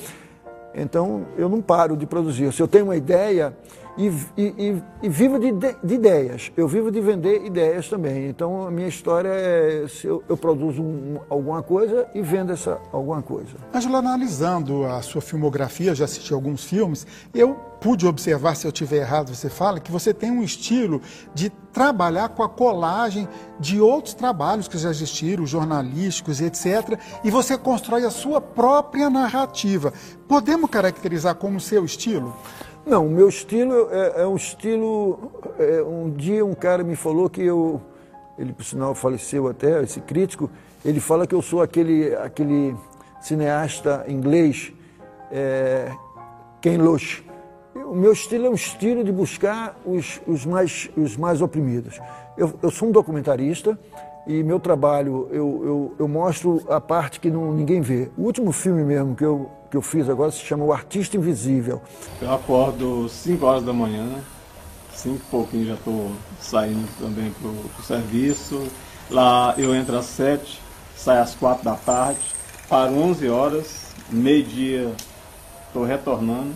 Então, 0.74 1.26
eu 1.38 1.48
não 1.48 1.62
paro 1.62 1.96
de 1.96 2.06
produzir. 2.06 2.52
Se 2.52 2.60
eu 2.60 2.66
tenho 2.66 2.86
uma 2.86 2.96
ideia, 2.96 3.56
e, 3.96 4.12
e, 4.36 4.82
e, 5.02 5.08
vivo 5.08 5.38
de, 5.38 5.52
de, 5.52 5.94
ideias. 5.94 6.52
Eu 6.56 6.68
vivo 6.68 6.90
de 6.90 7.00
vender 7.00 7.44
ideias 7.44 7.88
também. 7.88 8.28
Então, 8.28 8.66
a 8.66 8.70
minha 8.70 8.88
história 8.88 9.28
é 9.28 9.86
se 9.88 10.06
eu, 10.06 10.22
eu 10.28 10.36
produzo 10.36 10.82
um, 10.82 11.18
alguma 11.28 11.62
coisa 11.62 12.06
e 12.14 12.20
vendo 12.20 12.52
essa 12.52 12.78
alguma 12.92 13.22
coisa. 13.22 13.56
Angela, 13.72 13.98
analisando 13.98 14.84
a 14.84 15.00
sua 15.02 15.22
filmografia, 15.22 15.94
já 15.94 16.04
assisti 16.04 16.32
alguns 16.32 16.64
filmes, 16.64 17.06
eu 17.34 17.54
pude 17.80 18.06
observar, 18.06 18.56
se 18.56 18.66
eu 18.66 18.72
tiver 18.72 18.98
errado, 18.98 19.34
você 19.34 19.48
fala, 19.48 19.80
que 19.80 19.92
você 19.92 20.12
tem 20.12 20.30
um 20.30 20.42
estilo 20.42 21.00
de 21.34 21.50
trabalhar 21.72 22.30
com 22.30 22.42
a 22.42 22.48
colagem 22.48 23.28
de 23.60 23.80
outros 23.80 24.14
trabalhos 24.14 24.66
que 24.66 24.78
já 24.78 24.90
existiram, 24.90 25.46
jornalísticos, 25.46 26.40
etc. 26.40 26.98
E 27.22 27.30
você 27.30 27.56
constrói 27.56 28.04
a 28.04 28.10
sua 28.10 28.40
própria 28.40 29.10
narrativa. 29.10 29.92
Podemos 30.26 30.70
caracterizar 30.70 31.34
como 31.34 31.60
seu 31.60 31.84
estilo? 31.84 32.34
Não, 32.86 33.04
o 33.04 33.10
meu 33.10 33.28
estilo 33.28 33.88
é, 33.90 34.22
é 34.22 34.26
um 34.28 34.36
estilo. 34.36 35.32
É, 35.58 35.82
um 35.82 36.08
dia 36.08 36.46
um 36.46 36.54
cara 36.54 36.84
me 36.84 36.94
falou 36.94 37.28
que 37.28 37.42
eu. 37.42 37.80
Ele, 38.38 38.52
por 38.52 38.64
sinal, 38.64 38.94
faleceu 38.94 39.48
até, 39.48 39.82
esse 39.82 40.00
crítico. 40.00 40.48
Ele 40.84 41.00
fala 41.00 41.26
que 41.26 41.34
eu 41.34 41.42
sou 41.42 41.60
aquele, 41.60 42.14
aquele 42.14 42.76
cineasta 43.20 44.04
inglês, 44.06 44.72
é, 45.32 45.90
Ken 46.60 46.76
Loach. 46.76 47.26
O 47.74 47.94
meu 47.94 48.12
estilo 48.12 48.46
é 48.46 48.50
um 48.50 48.54
estilo 48.54 49.02
de 49.02 49.10
buscar 49.10 49.76
os, 49.84 50.20
os, 50.24 50.46
mais, 50.46 50.88
os 50.96 51.16
mais 51.16 51.42
oprimidos. 51.42 51.98
Eu, 52.36 52.54
eu 52.62 52.70
sou 52.70 52.88
um 52.88 52.92
documentarista 52.92 53.76
e 54.28 54.44
meu 54.44 54.60
trabalho, 54.60 55.28
eu, 55.32 55.62
eu, 55.64 55.94
eu 55.98 56.08
mostro 56.08 56.62
a 56.68 56.80
parte 56.80 57.18
que 57.18 57.30
não, 57.30 57.52
ninguém 57.52 57.80
vê. 57.80 58.10
O 58.16 58.22
último 58.22 58.52
filme 58.52 58.84
mesmo 58.84 59.16
que 59.16 59.24
eu, 59.24 59.50
que 59.76 59.78
eu 59.78 59.82
fiz 59.82 60.08
agora 60.08 60.30
se 60.30 60.38
chama 60.38 60.64
O 60.64 60.72
Artista 60.72 61.18
Invisível. 61.18 61.82
Eu 62.22 62.32
acordo 62.32 63.08
5 63.10 63.44
horas 63.44 63.62
da 63.62 63.74
manhã, 63.74 64.08
5 64.94 65.16
e 65.16 65.30
pouquinho 65.30 65.66
já 65.66 65.74
estou 65.74 66.12
saindo 66.40 66.88
também 66.98 67.30
para 67.30 67.48
o 67.48 67.84
serviço. 67.86 68.66
Lá 69.10 69.54
eu 69.58 69.74
entro 69.74 69.98
às 69.98 70.06
7, 70.06 70.60
saio 70.96 71.20
às 71.20 71.34
4 71.34 71.62
da 71.62 71.74
tarde, 71.74 72.20
para 72.68 72.90
11 72.90 73.28
horas, 73.28 73.94
meio-dia 74.10 74.90
estou 75.66 75.84
retornando. 75.84 76.54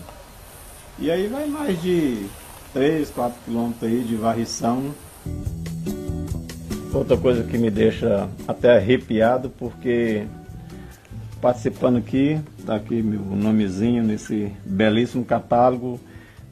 E 0.99 1.11
aí 1.11 1.27
vai 1.27 1.47
mais 1.47 1.81
de 1.83 2.27
3, 2.73 3.11
4 3.11 3.39
quilômetros 3.45 3.83
aí 3.83 4.03
de 4.03 4.17
varrição. 4.17 4.95
Outra 6.93 7.19
coisa 7.19 7.45
que 7.45 7.59
me 7.59 7.71
deixa 7.71 8.29
até 8.49 8.77
arrepiado, 8.77 9.51
porque 9.51 10.27
participando 11.41 11.97
aqui, 11.97 12.41
tá 12.67 12.77
aqui 12.77 13.03
meu 13.03 13.21
nomezinho 13.21 14.03
nesse 14.03 14.53
belíssimo 14.65 15.25
catálogo, 15.25 15.99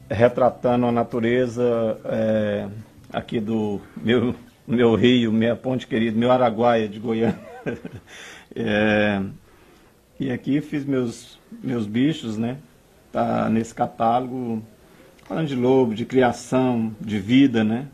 retratando 0.09 0.87
a 0.87 0.91
natureza 0.91 1.99
é, 2.05 2.67
aqui 3.13 3.39
do 3.39 3.79
meu, 3.97 4.33
meu 4.67 4.95
rio, 4.95 5.31
minha 5.31 5.55
ponte 5.55 5.85
querida, 5.85 6.17
meu 6.17 6.31
Araguaia 6.31 6.87
de 6.87 6.99
Goiânia. 6.99 7.39
é, 8.55 9.21
e 10.19 10.31
aqui 10.31 10.59
fiz 10.61 10.83
meus, 10.85 11.39
meus 11.63 11.85
bichos, 11.85 12.37
né? 12.37 12.57
Tá 13.11 13.49
nesse 13.49 13.73
catálogo, 13.73 14.63
falando 15.25 15.47
de 15.47 15.55
lobo, 15.55 15.93
de 15.93 16.05
criação, 16.05 16.95
de 16.99 17.19
vida, 17.19 17.63
né? 17.63 17.87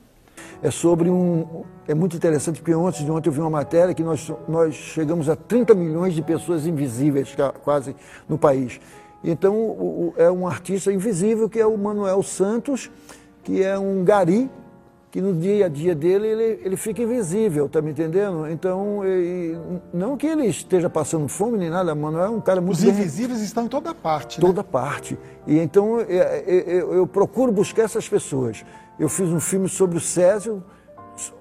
É 0.61 0.71
sobre 0.71 1.09
um. 1.09 1.63
É 1.87 1.93
muito 1.93 2.15
interessante, 2.15 2.59
porque 2.59 2.73
ontem 2.73 3.05
de 3.05 3.11
ontem 3.11 3.29
eu 3.29 3.33
vi 3.33 3.39
uma 3.39 3.49
matéria 3.49 3.93
que 3.93 4.03
nós, 4.03 4.31
nós 4.47 4.73
chegamos 4.73 5.29
a 5.29 5.35
30 5.35 5.75
milhões 5.75 6.13
de 6.13 6.21
pessoas 6.21 6.65
invisíveis 6.65 7.35
quase 7.63 7.95
no 8.27 8.37
país. 8.37 8.79
Então 9.23 9.55
o, 9.55 10.13
é 10.17 10.29
um 10.29 10.47
artista 10.47 10.91
invisível 10.91 11.49
que 11.49 11.59
é 11.59 11.65
o 11.65 11.77
Manuel 11.77 12.21
Santos, 12.23 12.89
que 13.43 13.63
é 13.63 13.77
um 13.77 14.03
gari, 14.03 14.49
que 15.15 15.21
no 15.21 15.33
dia 15.33 15.67
a 15.67 15.69
dia 15.69 15.95
dele 15.95 16.27
ele, 16.27 16.59
ele 16.61 16.75
fica 16.75 17.01
invisível, 17.01 17.69
tá 17.69 17.81
me 17.81 17.91
entendendo? 17.91 18.49
Então, 18.49 18.99
e, 19.05 19.57
não 19.93 20.17
que 20.17 20.27
ele 20.27 20.45
esteja 20.45 20.89
passando 20.89 21.29
fome 21.29 21.57
nem 21.57 21.69
nada, 21.69 21.95
Manuel 21.95 22.25
é 22.25 22.29
um 22.29 22.41
cara 22.41 22.59
muito. 22.59 22.77
Os 22.77 22.83
invisíveis 22.83 23.39
estão 23.39 23.63
em 23.63 23.67
toda 23.69 23.95
parte. 23.95 24.41
Né? 24.41 24.45
Toda 24.45 24.61
parte. 24.61 25.17
E 25.47 25.57
então 25.57 26.01
eu, 26.01 26.21
é, 26.21 26.43
é, 26.45 26.63
eu, 26.67 26.93
eu 26.95 27.07
procuro 27.07 27.49
buscar 27.51 27.83
essas 27.83 28.09
pessoas. 28.09 28.65
Eu 28.99 29.09
fiz 29.09 29.27
um 29.29 29.39
filme 29.39 29.67
sobre 29.67 29.97
o 29.97 30.01
Césio, 30.01 30.63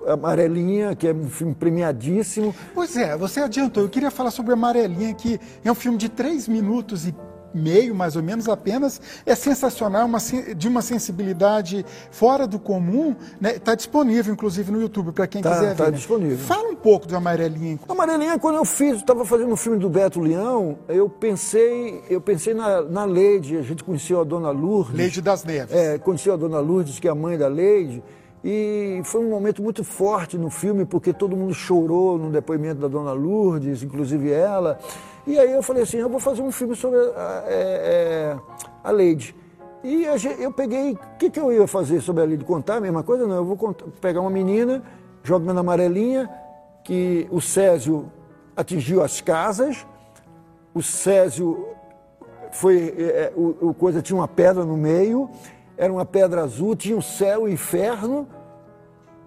Amarelinha, 0.06 0.94
que 0.94 1.06
é 1.06 1.12
um 1.12 1.28
filme 1.28 1.54
premiadíssimo. 1.54 2.54
Pois 2.74 2.96
é, 2.96 3.16
você 3.16 3.40
adiantou. 3.40 3.82
Eu 3.82 3.88
queria 3.88 4.10
falar 4.10 4.30
sobre 4.30 4.52
Amarelinha, 4.52 5.14
que 5.14 5.40
é 5.64 5.70
um 5.70 5.74
filme 5.74 5.98
de 5.98 6.08
três 6.08 6.48
minutos 6.48 7.06
e 7.06 7.14
meio, 7.54 7.94
mais 7.94 8.16
ou 8.16 8.22
menos, 8.22 8.48
apenas. 8.48 9.00
É 9.24 9.34
sensacional, 9.34 10.06
uma, 10.06 10.18
de 10.56 10.68
uma 10.68 10.82
sensibilidade 10.82 11.84
fora 12.10 12.46
do 12.46 12.58
comum. 12.58 13.14
Está 13.42 13.72
né? 13.72 13.76
Disponível, 13.76 14.32
inclusive, 14.32 14.72
no 14.72 14.80
YouTube, 14.80 15.12
para 15.12 15.26
quem 15.26 15.42
tá, 15.42 15.50
quiser 15.50 15.60
tá 15.60 15.66
ver. 15.66 15.72
Está 15.72 15.90
disponível. 15.90 16.38
Fala 16.38 16.68
um 16.68 16.76
pouco 16.76 17.06
do 17.06 17.16
Amarelinha. 17.16 17.78
Amarelinha, 17.88 18.38
quando 18.38 18.56
eu 18.56 18.64
fiz, 18.64 18.96
estava 18.96 19.24
fazendo 19.24 19.52
um 19.52 19.56
filme 19.56 19.78
do 19.78 19.88
Beto 19.88 20.20
Leão, 20.20 20.78
eu 20.88 21.08
pensei, 21.08 22.02
eu 22.10 22.20
pensei 22.20 22.54
na, 22.54 22.82
na 22.82 23.04
Leide. 23.04 23.56
A 23.56 23.62
gente 23.62 23.84
conheceu 23.84 24.20
a 24.20 24.24
Dona 24.24 24.50
Lourdes. 24.50 24.94
Leide 24.94 25.20
das 25.20 25.44
Neves. 25.44 25.74
É, 25.74 25.98
conheceu 25.98 26.34
a 26.34 26.36
Dona 26.36 26.58
Lourdes, 26.58 26.98
que 26.98 27.08
é 27.08 27.10
a 27.10 27.14
mãe 27.14 27.38
da 27.38 27.48
Leide. 27.48 28.02
E 28.44 29.00
foi 29.04 29.24
um 29.24 29.30
momento 29.30 29.62
muito 29.62 29.82
forte 29.82 30.36
no 30.36 30.50
filme, 30.50 30.84
porque 30.84 31.14
todo 31.14 31.34
mundo 31.34 31.54
chorou 31.54 32.18
no 32.18 32.30
depoimento 32.30 32.78
da 32.78 32.88
Dona 32.88 33.12
Lourdes, 33.12 33.82
inclusive 33.82 34.30
ela. 34.30 34.78
E 35.26 35.38
aí 35.38 35.52
eu 35.52 35.62
falei 35.62 35.82
assim, 35.82 35.96
eu 35.96 36.08
vou 36.08 36.20
fazer 36.20 36.42
um 36.42 36.52
filme 36.52 36.76
sobre 36.76 36.98
a, 36.98 37.44
é, 37.46 37.54
é, 37.54 38.36
a 38.82 38.90
Lady. 38.90 39.34
E 39.82 40.04
eu 40.38 40.52
peguei, 40.52 40.92
o 40.92 40.98
que, 41.18 41.28
que 41.28 41.38
eu 41.38 41.52
ia 41.52 41.66
fazer 41.66 42.00
sobre 42.00 42.22
a 42.22 42.26
Lady? 42.26 42.44
Contar 42.44 42.76
a 42.76 42.80
mesma 42.80 43.02
coisa? 43.02 43.26
Não, 43.26 43.36
eu 43.36 43.44
vou 43.44 43.56
contar, 43.56 43.84
pegar 44.00 44.20
uma 44.20 44.30
menina, 44.30 44.82
jogando 45.22 45.60
amarelinha, 45.60 46.28
que 46.82 47.26
o 47.30 47.40
Césio 47.40 48.10
atingiu 48.56 49.02
as 49.02 49.20
casas, 49.20 49.86
o 50.74 50.82
Césio 50.82 51.68
foi, 52.50 52.94
é, 52.96 53.02
é, 53.02 53.32
o, 53.34 53.68
o 53.68 53.74
coisa 53.74 54.00
tinha 54.00 54.16
uma 54.16 54.28
pedra 54.28 54.64
no 54.64 54.76
meio, 54.76 55.30
era 55.76 55.92
uma 55.92 56.04
pedra 56.04 56.42
azul, 56.42 56.76
tinha 56.76 56.96
o 56.96 57.02
céu 57.02 57.48
e 57.48 57.52
inferno, 57.52 58.28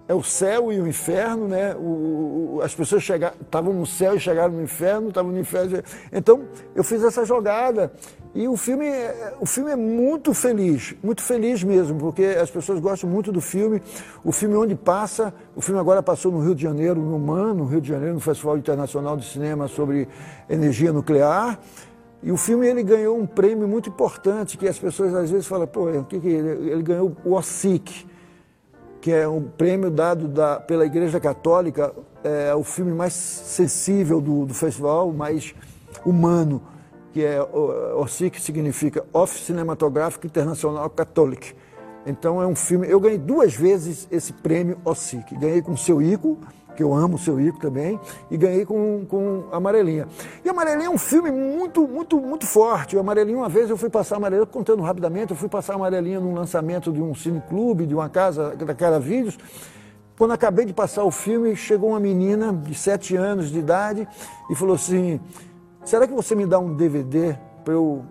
é 0.08 0.14
o 0.14 0.22
céu 0.22 0.72
e 0.72 0.80
o 0.80 0.88
inferno, 0.88 1.46
né? 1.46 1.74
O, 1.76 2.56
o, 2.56 2.60
as 2.64 2.74
pessoas 2.74 3.06
estavam 3.06 3.74
no 3.74 3.84
céu 3.84 4.16
e 4.16 4.18
chegaram 4.18 4.54
no 4.54 4.62
inferno, 4.62 5.08
estavam 5.08 5.30
no 5.30 5.38
inferno. 5.38 5.82
Então, 6.10 6.44
eu 6.74 6.82
fiz 6.82 7.04
essa 7.04 7.26
jogada. 7.26 7.92
E 8.34 8.48
o 8.48 8.56
filme, 8.56 8.86
é, 8.86 9.34
o 9.38 9.44
filme 9.44 9.70
é 9.70 9.76
muito 9.76 10.32
feliz, 10.32 10.94
muito 11.02 11.22
feliz 11.22 11.62
mesmo, 11.62 11.98
porque 11.98 12.24
as 12.24 12.50
pessoas 12.50 12.80
gostam 12.80 13.08
muito 13.08 13.30
do 13.30 13.40
filme. 13.42 13.82
O 14.24 14.32
filme 14.32 14.56
onde 14.56 14.74
passa, 14.74 15.34
o 15.54 15.60
filme 15.60 15.78
agora 15.78 16.02
passou 16.02 16.32
no 16.32 16.40
Rio 16.40 16.54
de 16.54 16.62
Janeiro, 16.62 17.00
no 17.00 17.18
MAN, 17.18 17.52
no 17.52 17.66
Rio 17.66 17.80
de 17.80 17.88
Janeiro, 17.88 18.14
no 18.14 18.20
Festival 18.20 18.56
Internacional 18.56 19.14
de 19.14 19.26
Cinema 19.26 19.68
sobre 19.68 20.08
Energia 20.48 20.90
Nuclear. 20.90 21.58
E 22.22 22.32
o 22.32 22.36
filme 22.36 22.66
ele 22.66 22.82
ganhou 22.82 23.18
um 23.18 23.26
prêmio 23.26 23.68
muito 23.68 23.90
importante 23.90 24.56
que 24.56 24.66
as 24.66 24.78
pessoas 24.78 25.14
às 25.14 25.30
vezes 25.30 25.46
falam, 25.46 25.66
pô, 25.66 25.88
o 25.90 26.04
que, 26.04 26.18
que 26.18 26.28
ele, 26.28 26.70
ele 26.70 26.82
ganhou 26.82 27.14
o 27.24 27.34
OSIC, 27.34 28.06
que 29.00 29.12
é 29.12 29.28
um 29.28 29.42
prêmio 29.42 29.90
dado 29.90 30.26
da, 30.28 30.58
pela 30.58 30.84
Igreja 30.84 31.20
Católica, 31.20 31.94
é 32.24 32.54
o 32.54 32.64
filme 32.64 32.92
mais 32.92 33.12
sensível 33.12 34.20
do, 34.20 34.44
do 34.44 34.54
festival, 34.54 35.12
mais 35.12 35.54
humano, 36.04 36.62
que 37.12 37.24
é 37.24 37.40
o 37.40 38.00
OSIC 38.00 38.40
significa 38.40 39.04
Office 39.12 39.46
Cinematográfico 39.46 40.26
Internacional 40.26 40.88
Catholic. 40.90 41.54
Então 42.06 42.40
é 42.40 42.46
um 42.46 42.56
filme, 42.56 42.88
eu 42.88 42.98
ganhei 42.98 43.18
duas 43.18 43.54
vezes 43.54 44.08
esse 44.10 44.32
prêmio 44.32 44.78
OSIC. 44.84 45.36
Ganhei 45.36 45.62
com 45.62 45.72
o 45.72 45.76
seu 45.76 46.00
Ico, 46.00 46.38
que 46.78 46.82
eu 46.84 46.94
amo 46.94 47.16
o 47.16 47.18
seu 47.18 47.40
Ico 47.40 47.58
também, 47.58 47.98
e 48.30 48.36
ganhei 48.36 48.64
com, 48.64 49.04
com 49.08 49.46
Amarelinha. 49.50 50.06
E 50.44 50.48
Amarelinha 50.48 50.86
é 50.86 50.90
um 50.90 50.96
filme 50.96 51.28
muito, 51.28 51.88
muito, 51.88 52.20
muito 52.20 52.46
forte. 52.46 52.94
O 52.94 53.00
Amarelinha, 53.00 53.36
uma 53.36 53.48
vez 53.48 53.68
eu 53.68 53.76
fui 53.76 53.90
passar 53.90 54.14
Amarelinha, 54.14 54.46
contando 54.46 54.80
rapidamente, 54.80 55.32
eu 55.32 55.36
fui 55.36 55.48
passar 55.48 55.74
Amarelinha 55.74 56.20
num 56.20 56.32
lançamento 56.34 56.92
de 56.92 57.02
um 57.02 57.16
cineclube, 57.16 57.84
de 57.84 57.96
uma 57.96 58.08
casa 58.08 58.54
da 58.54 58.72
Cara 58.76 59.00
Vídeos. 59.00 59.36
Quando 60.16 60.30
acabei 60.30 60.64
de 60.66 60.72
passar 60.72 61.02
o 61.02 61.10
filme, 61.10 61.56
chegou 61.56 61.90
uma 61.90 61.98
menina 61.98 62.52
de 62.52 62.76
sete 62.76 63.16
anos 63.16 63.50
de 63.50 63.58
idade 63.58 64.06
e 64.48 64.54
falou 64.54 64.76
assim: 64.76 65.18
Será 65.84 66.06
que 66.06 66.14
você 66.14 66.36
me 66.36 66.46
dá 66.46 66.60
um 66.60 66.76
DVD 66.76 67.36
para 67.64 67.74
eu, 67.74 68.04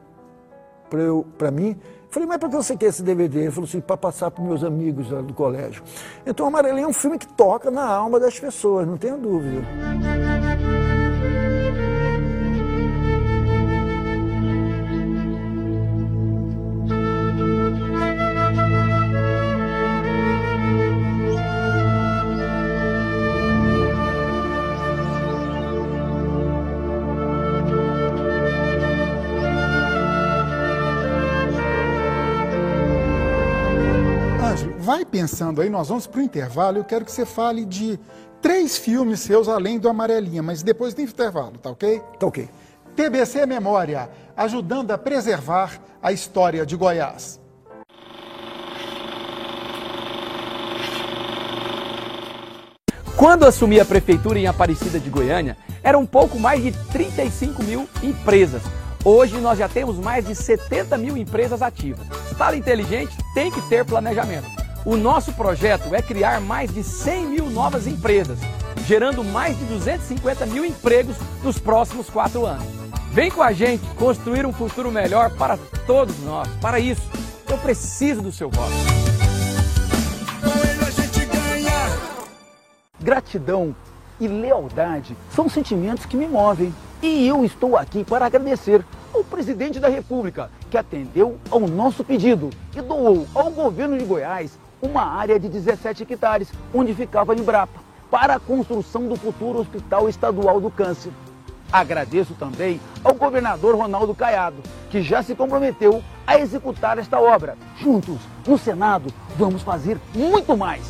eu, 0.91 1.25
mim? 1.53 1.79
Falei, 2.17 2.27
mas 2.27 2.39
para 2.39 2.49
que 2.49 2.55
você 2.55 2.75
quer 2.75 2.87
esse 2.87 3.03
DVD? 3.03 3.41
Ele 3.41 3.51
falou 3.51 3.67
assim, 3.67 3.79
para 3.79 3.95
passar 3.95 4.31
para 4.31 4.43
meus 4.43 4.63
amigos 4.63 5.07
do 5.07 5.35
colégio. 5.35 5.83
Então, 6.25 6.47
Amarelinho 6.47 6.85
é 6.85 6.87
um 6.87 6.93
filme 6.93 7.15
que 7.15 7.27
toca 7.27 7.69
na 7.69 7.85
alma 7.85 8.19
das 8.19 8.39
pessoas, 8.39 8.87
não 8.87 8.97
tenha 8.97 9.15
dúvida. 9.15 9.61
Vai 34.87 35.03
pensando 35.03 35.59
aí, 35.59 35.69
nós 35.69 35.89
vamos 35.89 36.07
para 36.07 36.21
o 36.21 36.23
intervalo. 36.23 36.77
Eu 36.77 36.85
quero 36.85 37.03
que 37.03 37.11
você 37.11 37.25
fale 37.25 37.65
de 37.65 37.99
três 38.41 38.77
filmes 38.77 39.19
seus 39.19 39.49
além 39.49 39.77
do 39.77 39.89
Amarelinha, 39.89 40.41
mas 40.41 40.63
depois 40.63 40.93
do 40.93 41.01
intervalo, 41.01 41.57
tá 41.57 41.69
ok? 41.69 42.01
Tá 42.17 42.25
ok. 42.25 42.49
TBC 42.95 43.45
Memória, 43.45 44.09
ajudando 44.37 44.91
a 44.91 44.97
preservar 44.97 45.77
a 46.01 46.13
história 46.13 46.65
de 46.65 46.77
Goiás. 46.77 47.37
Quando 53.17 53.45
assumi 53.45 53.81
a 53.81 53.85
prefeitura 53.85 54.39
em 54.39 54.47
Aparecida 54.47 55.01
de 55.01 55.09
Goiânia, 55.09 55.57
eram 55.83 55.99
um 55.99 56.05
pouco 56.05 56.39
mais 56.39 56.63
de 56.63 56.71
35 56.93 57.61
mil 57.61 57.89
empresas. 58.01 58.61
Hoje 59.03 59.37
nós 59.41 59.59
já 59.59 59.67
temos 59.67 59.97
mais 59.97 60.25
de 60.25 60.33
70 60.33 60.97
mil 60.97 61.17
empresas 61.17 61.61
ativas. 61.61 62.07
Estado 62.31 62.55
inteligente 62.55 63.17
tem 63.33 63.51
que 63.51 63.61
ter 63.67 63.83
planejamento. 63.83 64.66
O 64.87 64.95
nosso 64.95 65.33
projeto 65.33 65.93
é 65.93 66.01
criar 66.01 66.39
mais 66.39 66.73
de 66.73 66.81
100 66.81 67.25
mil 67.25 67.49
novas 67.49 67.85
empresas, 67.87 68.39
gerando 68.85 69.21
mais 69.21 69.59
de 69.59 69.65
250 69.65 70.45
mil 70.45 70.63
empregos 70.63 71.17
nos 71.43 71.59
próximos 71.59 72.09
quatro 72.09 72.45
anos. 72.45 72.65
Vem 73.11 73.29
com 73.29 73.43
a 73.43 73.51
gente 73.51 73.85
construir 73.95 74.45
um 74.45 74.53
futuro 74.53 74.89
melhor 74.89 75.29
para 75.31 75.59
todos 75.85 76.17
nós. 76.23 76.47
Para 76.61 76.79
isso, 76.79 77.01
eu 77.49 77.57
preciso 77.57 78.21
do 78.21 78.31
seu 78.31 78.49
voto. 78.49 78.71
Gratidão 82.97 83.75
e 84.21 84.27
lealdade 84.29 85.17
são 85.35 85.49
sentimentos 85.49 86.05
que 86.05 86.15
me 86.15 86.27
movem. 86.27 86.73
E 87.01 87.27
eu 87.27 87.43
estou 87.43 87.75
aqui 87.75 88.05
para 88.05 88.27
agradecer 88.27 88.85
ao 89.13 89.21
presidente 89.21 89.81
da 89.81 89.89
República, 89.89 90.49
que 90.71 90.77
atendeu 90.77 91.37
ao 91.51 91.59
nosso 91.59 92.05
pedido 92.05 92.49
e 92.73 92.81
doou 92.81 93.27
ao 93.35 93.51
governo 93.51 93.97
de 93.97 94.05
Goiás 94.05 94.57
uma 94.81 95.03
área 95.03 95.39
de 95.39 95.49
17 95.49 96.03
hectares, 96.03 96.51
onde 96.73 96.93
ficava 96.93 97.33
a 97.33 97.35
Embrapa, 97.35 97.79
para 98.09 98.35
a 98.35 98.39
construção 98.39 99.07
do 99.07 99.15
futuro 99.15 99.59
Hospital 99.59 100.07
Estadual 100.07 100.61
do 100.61 100.71
Câncer. 100.71 101.11
Agradeço 101.71 102.33
também 102.35 102.79
ao 103.03 103.13
governador 103.13 103.75
Ronaldo 103.75 104.15
Caiado, 104.15 104.57
que 104.89 105.01
já 105.01 105.21
se 105.21 105.35
comprometeu 105.35 106.01
a 106.25 106.39
executar 106.39 106.97
esta 106.97 107.19
obra. 107.19 107.57
Juntos, 107.77 108.19
no 108.47 108.57
Senado, 108.57 109.11
vamos 109.37 109.61
fazer 109.61 109.99
muito 110.15 110.55
mais. 110.55 110.83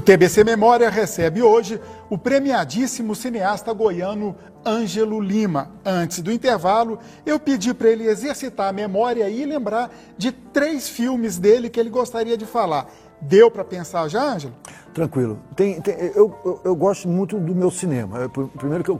O 0.00 0.02
TBC 0.02 0.44
Memória 0.44 0.88
recebe 0.88 1.42
hoje 1.42 1.78
o 2.08 2.16
premiadíssimo 2.16 3.14
cineasta 3.14 3.70
goiano 3.70 4.34
Ângelo 4.64 5.20
Lima. 5.20 5.72
Antes 5.84 6.20
do 6.20 6.32
intervalo, 6.32 6.98
eu 7.26 7.38
pedi 7.38 7.74
para 7.74 7.90
ele 7.90 8.06
exercitar 8.06 8.70
a 8.70 8.72
memória 8.72 9.28
e 9.28 9.44
lembrar 9.44 9.90
de 10.16 10.32
três 10.32 10.88
filmes 10.88 11.36
dele 11.36 11.68
que 11.68 11.78
ele 11.78 11.90
gostaria 11.90 12.34
de 12.34 12.46
falar. 12.46 12.88
Deu 13.20 13.50
para 13.50 13.62
pensar 13.62 14.08
já, 14.08 14.22
Ângelo? 14.22 14.54
Tranquilo. 14.94 15.38
Tem, 15.54 15.78
tem, 15.82 15.94
eu, 16.14 16.34
eu, 16.46 16.60
eu, 16.64 16.74
gosto 16.74 17.06
muito 17.06 17.38
do 17.38 17.54
meu 17.54 17.70
cinema. 17.70 18.26
Primeiro 18.56 18.82
que 18.82 18.90
eu, 18.90 18.98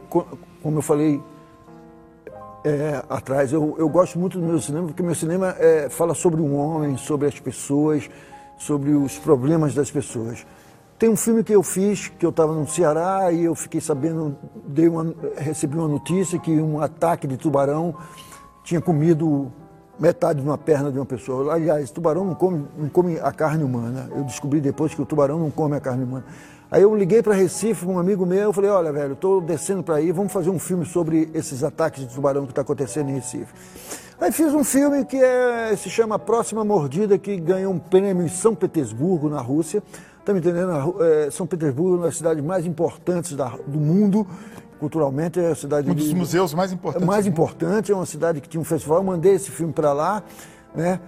como 0.63 0.77
eu 0.77 0.83
falei 0.83 1.19
é, 2.63 3.03
atrás, 3.09 3.55
eu, 3.55 3.75
eu 3.79 3.89
gosto 3.89 4.19
muito 4.19 4.39
do 4.39 4.47
meu 4.47 4.61
cinema 4.61 4.89
porque 4.89 5.03
meu 5.03 5.15
cinema 5.15 5.57
é, 5.59 5.89
fala 5.89 6.13
sobre 6.13 6.43
um 6.43 6.55
homem, 6.55 6.99
sobre 6.99 7.27
as 7.27 7.41
pessoas, 7.41 8.07
sobre 8.59 8.91
os 8.91 9.17
problemas 9.17 9.75
das 9.75 9.91
pessoas. 9.91 10.45
Tem 11.01 11.09
um 11.09 11.17
filme 11.17 11.43
que 11.43 11.55
eu 11.55 11.63
fiz, 11.63 12.09
que 12.09 12.27
eu 12.27 12.29
estava 12.29 12.53
no 12.53 12.69
Ceará 12.69 13.33
e 13.33 13.45
eu 13.45 13.55
fiquei 13.55 13.81
sabendo, 13.81 14.37
dei 14.67 14.87
uma, 14.87 15.15
recebi 15.35 15.75
uma 15.75 15.89
notícia 15.89 16.39
que 16.39 16.51
um 16.51 16.79
ataque 16.79 17.27
de 17.27 17.39
tubarão 17.39 17.95
tinha 18.63 18.83
comido 18.83 19.51
metade 19.99 20.43
de 20.43 20.47
uma 20.47 20.59
perna 20.59 20.93
de 20.93 20.99
uma 20.99 21.07
pessoa. 21.07 21.55
Aliás, 21.55 21.91
tubarão 21.91 22.27
não 22.27 22.35
come, 22.35 22.67
não 22.77 22.91
come 22.91 23.19
a 23.19 23.33
carne 23.33 23.65
humana. 23.65 24.11
Eu 24.15 24.25
descobri 24.25 24.61
depois 24.61 24.95
que 24.95 25.01
o 25.01 25.07
tubarão 25.07 25.39
não 25.39 25.51
come 25.51 25.75
a 25.75 25.81
carne 25.81 26.05
humana. 26.05 26.27
Aí 26.71 26.83
eu 26.83 26.95
liguei 26.95 27.23
para 27.23 27.33
Recife, 27.33 27.87
um 27.87 27.99
amigo 27.99 28.27
meu, 28.27 28.43
eu 28.43 28.53
falei, 28.53 28.69
olha, 28.69 28.93
velho, 28.93 29.15
estou 29.15 29.41
descendo 29.41 29.83
para 29.83 29.97
aí, 29.97 30.13
vamos 30.13 30.31
fazer 30.31 30.51
um 30.51 30.59
filme 30.59 30.85
sobre 30.85 31.31
esses 31.33 31.65
ataques 31.65 32.07
de 32.07 32.15
tubarão 32.15 32.45
que 32.45 32.53
está 32.53 32.61
acontecendo 32.61 33.09
em 33.09 33.15
Recife. 33.15 33.55
Aí 34.21 34.31
fiz 34.31 34.53
um 34.53 34.63
filme 34.63 35.03
que 35.07 35.17
é, 35.17 35.75
se 35.77 35.89
chama 35.89 36.19
Próxima 36.19 36.63
Mordida, 36.63 37.17
que 37.17 37.39
ganhou 37.39 37.73
um 37.73 37.79
prêmio 37.79 38.23
em 38.23 38.29
São 38.29 38.55
Petersburgo, 38.55 39.31
na 39.31 39.41
Rússia. 39.41 39.83
Está 40.31 40.33
me 40.33 40.39
entendendo? 40.39 41.03
É, 41.03 41.31
São 41.31 41.47
Petersburgo 41.47 41.95
é 41.95 41.99
uma 41.99 42.07
das 42.07 42.17
cidades 42.17 42.45
mais 42.45 42.65
importantes 42.65 43.35
da, 43.35 43.49
do 43.49 43.81
mundo. 43.81 44.27
Culturalmente 44.79 45.41
é 45.41 45.49
a 45.49 45.55
cidade. 45.55 45.91
Um 45.91 45.95
dos 45.95 46.09
de, 46.09 46.15
museus 46.15 46.55
mais 46.55 46.73
importantes. 46.73 47.07
Mais 47.07 47.27
importante, 47.27 47.91
é 47.91 47.95
uma 47.95 48.07
cidade 48.07 48.41
que 48.41 48.49
tinha 48.49 48.61
um 48.61 48.65
festival. 48.65 48.99
Eu 48.99 49.05
mandei 49.05 49.35
esse 49.35 49.51
filme 49.51 49.73
para 49.73 49.93
lá, 49.93 50.23
né? 50.75 51.01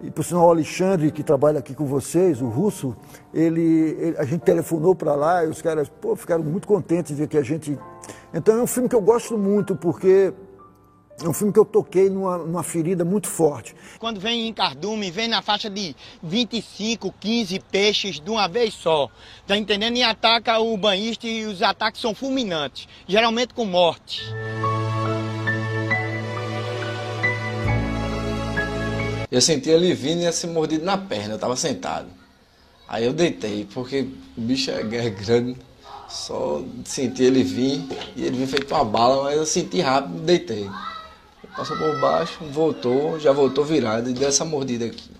E 0.00 0.10
por 0.10 0.24
sinal, 0.24 0.46
o 0.46 0.50
Alexandre, 0.50 1.10
que 1.10 1.22
trabalha 1.22 1.58
aqui 1.58 1.74
com 1.74 1.86
vocês, 1.86 2.40
o 2.40 2.48
russo, 2.48 2.96
ele, 3.32 3.96
ele 4.00 4.16
a 4.16 4.24
gente 4.24 4.40
telefonou 4.40 4.94
para 4.94 5.14
lá 5.14 5.44
e 5.44 5.48
os 5.48 5.60
caras 5.60 5.88
pô, 5.88 6.16
ficaram 6.16 6.42
muito 6.42 6.66
contentes 6.66 7.16
de 7.16 7.26
que 7.26 7.36
a 7.36 7.42
gente. 7.42 7.78
Então 8.32 8.58
é 8.58 8.62
um 8.62 8.66
filme 8.66 8.88
que 8.88 8.96
eu 8.96 9.02
gosto 9.02 9.36
muito, 9.36 9.76
porque 9.76 10.32
é 11.20 11.28
um 11.28 11.32
filme 11.32 11.52
que 11.52 11.58
eu 11.58 11.64
toquei 11.64 12.08
numa, 12.08 12.38
numa, 12.38 12.62
ferida 12.62 13.04
muito 13.04 13.28
forte. 13.28 13.74
Quando 13.98 14.20
vem 14.20 14.48
em 14.48 14.52
cardume, 14.52 15.10
vem 15.10 15.28
na 15.28 15.42
faixa 15.42 15.68
de 15.68 15.94
25, 16.22 17.12
15 17.20 17.60
peixes 17.70 18.20
de 18.20 18.30
uma 18.30 18.48
vez 18.48 18.74
só. 18.74 19.08
Tá 19.46 19.56
entendendo? 19.56 19.96
E 19.96 20.02
ataca 20.02 20.58
o 20.58 20.76
banhista 20.76 21.26
e 21.26 21.44
os 21.44 21.62
ataques 21.62 22.00
são 22.00 22.14
fulminantes, 22.14 22.88
geralmente 23.06 23.54
com 23.54 23.64
morte. 23.64 24.22
Eu 29.30 29.40
senti 29.40 29.70
ele 29.70 29.94
vindo 29.94 30.20
e 30.20 30.24
ia 30.24 30.32
ser 30.32 30.48
mordido 30.48 30.84
na 30.84 30.98
perna, 30.98 31.34
eu 31.34 31.38
tava 31.38 31.56
sentado. 31.56 32.08
Aí 32.86 33.04
eu 33.04 33.12
deitei, 33.12 33.66
porque 33.72 34.06
o 34.36 34.40
bicho 34.40 34.70
é 34.70 34.82
grande. 34.82 35.56
Só 36.08 36.62
senti 36.84 37.22
ele 37.22 37.42
vir 37.42 37.82
e 38.14 38.24
ele 38.24 38.36
veio 38.36 38.48
feito 38.48 38.74
uma 38.74 38.84
bala, 38.84 39.22
mas 39.24 39.36
eu 39.38 39.46
senti 39.46 39.80
rápido 39.80 40.18
e 40.18 40.20
deitei. 40.20 40.70
Passou 41.56 41.76
por 41.76 42.00
baixo, 42.00 42.38
voltou, 42.50 43.20
já 43.20 43.32
voltou 43.32 43.64
virado 43.64 44.08
e 44.08 44.14
deu 44.14 44.28
essa 44.28 44.44
mordida 44.44 44.86
aqui. 44.86 45.10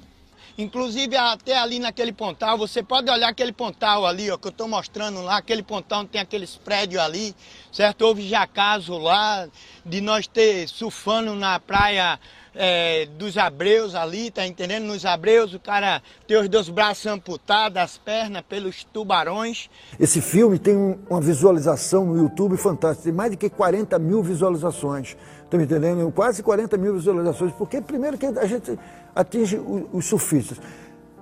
Inclusive 0.57 1.17
até 1.17 1.57
ali 1.57 1.79
naquele 1.79 2.13
pontal, 2.13 2.59
você 2.59 2.83
pode 2.83 3.11
olhar 3.11 3.29
aquele 3.29 3.53
pontal 3.53 4.07
ali, 4.07 4.31
ó, 4.31 4.37
que 4.37 4.49
eu 4.49 4.51
estou 4.51 4.69
mostrando 4.69 5.23
lá, 5.23 5.39
aquele 5.39 5.63
pontal 5.63 6.01
onde 6.01 6.11
tem 6.11 6.21
aqueles 6.21 6.57
prédios 6.57 7.01
ali, 7.01 7.35
certo? 7.71 8.03
Houve 8.03 8.29
já 8.29 8.47
caso 8.47 8.99
lá 8.99 9.49
de 9.85 10.01
nós 10.01 10.27
ter 10.27 10.69
surfando 10.69 11.35
na 11.35 11.59
praia 11.59 12.19
é, 12.55 13.07
dos 13.19 13.39
Abreus 13.39 13.95
ali, 13.95 14.31
tá 14.31 14.47
entendendo? 14.47 14.85
Nos 14.85 15.07
Abreus 15.07 15.55
o 15.55 15.59
cara 15.59 16.03
tem 16.27 16.37
os 16.37 16.49
dois 16.49 16.69
braços 16.69 17.07
amputados, 17.07 17.79
as 17.79 17.97
pernas 17.97 18.43
pelos 18.47 18.85
tubarões. 18.85 19.71
Esse 19.99 20.21
filme 20.21 20.59
tem 20.59 20.77
um, 20.77 20.99
uma 21.09 21.21
visualização 21.21 22.05
no 22.05 22.19
YouTube 22.19 22.57
fantástica, 22.59 23.05
tem 23.05 23.13
mais 23.13 23.31
de 23.31 23.37
que 23.37 23.49
40 23.49 23.99
mil 23.99 24.23
visualizações. 24.23 25.17
Estão 25.53 25.59
me 25.59 25.67
entendendo? 25.67 26.11
Quase 26.13 26.43
40 26.43 26.79
mil 26.79 26.95
visualizações, 26.95 27.53
porque 27.53 27.79
primeiro 27.83 28.17
que 28.17 28.25
a 28.25 28.47
gente 28.47 28.79
atinge 29.15 29.61
os 29.93 30.07
surfistas. 30.07 30.59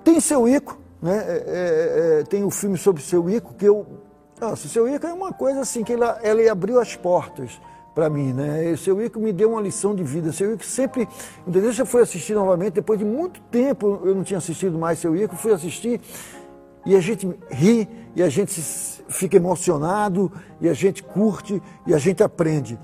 Tem 0.05 0.21
seu 0.21 0.47
Ico, 0.47 0.79
né? 1.01 1.17
É, 1.17 1.31
é, 1.31 2.19
é, 2.21 2.23
tem 2.23 2.41
o 2.41 2.47
um 2.47 2.49
filme 2.49 2.77
sobre 2.77 3.01
seu 3.01 3.29
Ico, 3.29 3.53
que 3.53 3.65
eu. 3.65 3.85
Nossa, 4.39 4.69
seu 4.69 4.87
Ico 4.87 5.05
é 5.05 5.13
uma 5.13 5.33
coisa 5.33 5.59
assim 5.59 5.83
que 5.83 5.91
ela, 5.91 6.17
ela 6.23 6.49
abriu 6.49 6.79
as 6.79 6.95
portas 6.95 7.59
para 7.93 8.09
mim, 8.09 8.31
né? 8.31 8.73
Seu 8.77 9.03
Ico 9.03 9.19
me 9.19 9.33
deu 9.33 9.51
uma 9.51 9.61
lição 9.61 9.93
de 9.93 10.01
vida. 10.01 10.31
Seu 10.31 10.53
Ico 10.53 10.63
sempre, 10.63 11.09
entendeu? 11.45 11.73
Eu 11.77 11.85
fui 11.85 12.01
assistir 12.01 12.33
novamente, 12.33 12.75
depois 12.75 12.97
de 12.97 13.03
muito 13.03 13.41
tempo 13.51 13.99
eu 14.05 14.15
não 14.15 14.23
tinha 14.23 14.37
assistido 14.37 14.79
mais 14.79 14.97
seu 14.97 15.13
Ico, 15.13 15.35
fui 15.35 15.51
assistir 15.51 15.99
e 16.85 16.95
a 16.95 17.01
gente 17.01 17.29
ri, 17.49 17.85
e 18.15 18.23
a 18.23 18.29
gente 18.29 18.59
fica 19.09 19.35
emocionado, 19.35 20.31
e 20.61 20.69
a 20.69 20.73
gente 20.73 21.03
curte, 21.03 21.61
e 21.85 21.93
a 21.93 21.97
gente 21.97 22.23
aprende. 22.23 22.79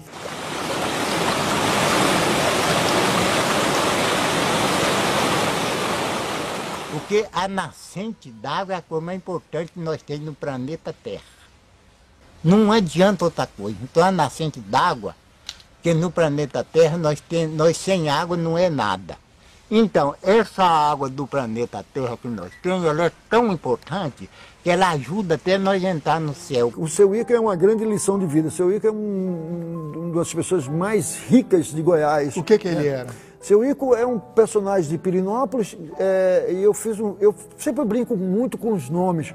Porque 7.08 7.26
a 7.32 7.48
nascente 7.48 8.30
d'água 8.30 8.76
é 8.76 8.78
a 8.80 8.82
coisa 8.82 9.06
mais 9.06 9.18
importante 9.18 9.72
que 9.72 9.80
nós 9.80 10.02
temos 10.02 10.26
no 10.26 10.34
planeta 10.34 10.94
Terra. 11.02 11.24
Não 12.44 12.70
adianta 12.70 13.24
outra 13.24 13.48
coisa. 13.48 13.78
Então 13.82 14.04
a 14.04 14.12
nascente 14.12 14.60
d'água, 14.60 15.16
que 15.82 15.94
no 15.94 16.12
planeta 16.12 16.66
Terra 16.66 16.98
nós, 16.98 17.22
tem, 17.22 17.48
nós 17.48 17.78
sem 17.78 18.10
água 18.10 18.36
não 18.36 18.58
é 18.58 18.70
nada. 18.70 19.18
Então, 19.72 20.16
essa 20.22 20.66
água 20.66 21.10
do 21.10 21.26
planeta 21.26 21.86
Terra 21.94 22.18
que 22.18 22.28
nós 22.28 22.52
temos, 22.62 22.84
ela 22.84 23.06
é 23.06 23.12
tão 23.30 23.54
importante 23.54 24.30
que 24.62 24.70
ela 24.70 24.90
ajuda 24.90 25.36
até 25.36 25.58
nós 25.58 25.82
entrar 25.82 26.20
no 26.20 26.36
céu. 26.36 26.74
O 26.76 26.90
seu 26.90 27.16
Ica 27.16 27.34
é 27.34 27.40
uma 27.40 27.56
grande 27.56 27.86
lição 27.86 28.20
de 28.20 28.26
vida. 28.26 28.50
O 28.50 28.52
seu 28.52 28.70
Ica 28.70 28.90
é 28.90 28.92
um, 28.92 29.94
uma 29.96 30.16
das 30.16 30.34
pessoas 30.34 30.68
mais 30.68 31.18
ricas 31.30 31.68
de 31.68 31.82
Goiás. 31.82 32.36
O 32.36 32.44
que, 32.44 32.58
que 32.58 32.68
ele 32.68 32.86
é. 32.86 32.92
era? 32.92 33.27
Seu 33.40 33.64
Ico 33.64 33.96
é 33.96 34.06
um 34.06 34.20
personagem 34.20 34.90
de 34.90 34.98
Pirinópolis 34.98 35.78
é, 36.00 36.48
e 36.50 36.64
eu 36.64 36.74
fiz 36.74 37.00
um, 37.00 37.16
eu 37.20 37.34
sempre 37.58 37.86
brinco 37.86 38.16
muito 38.16 38.58
com 38.58 38.74
os 38.74 38.90
nomes. 38.90 39.34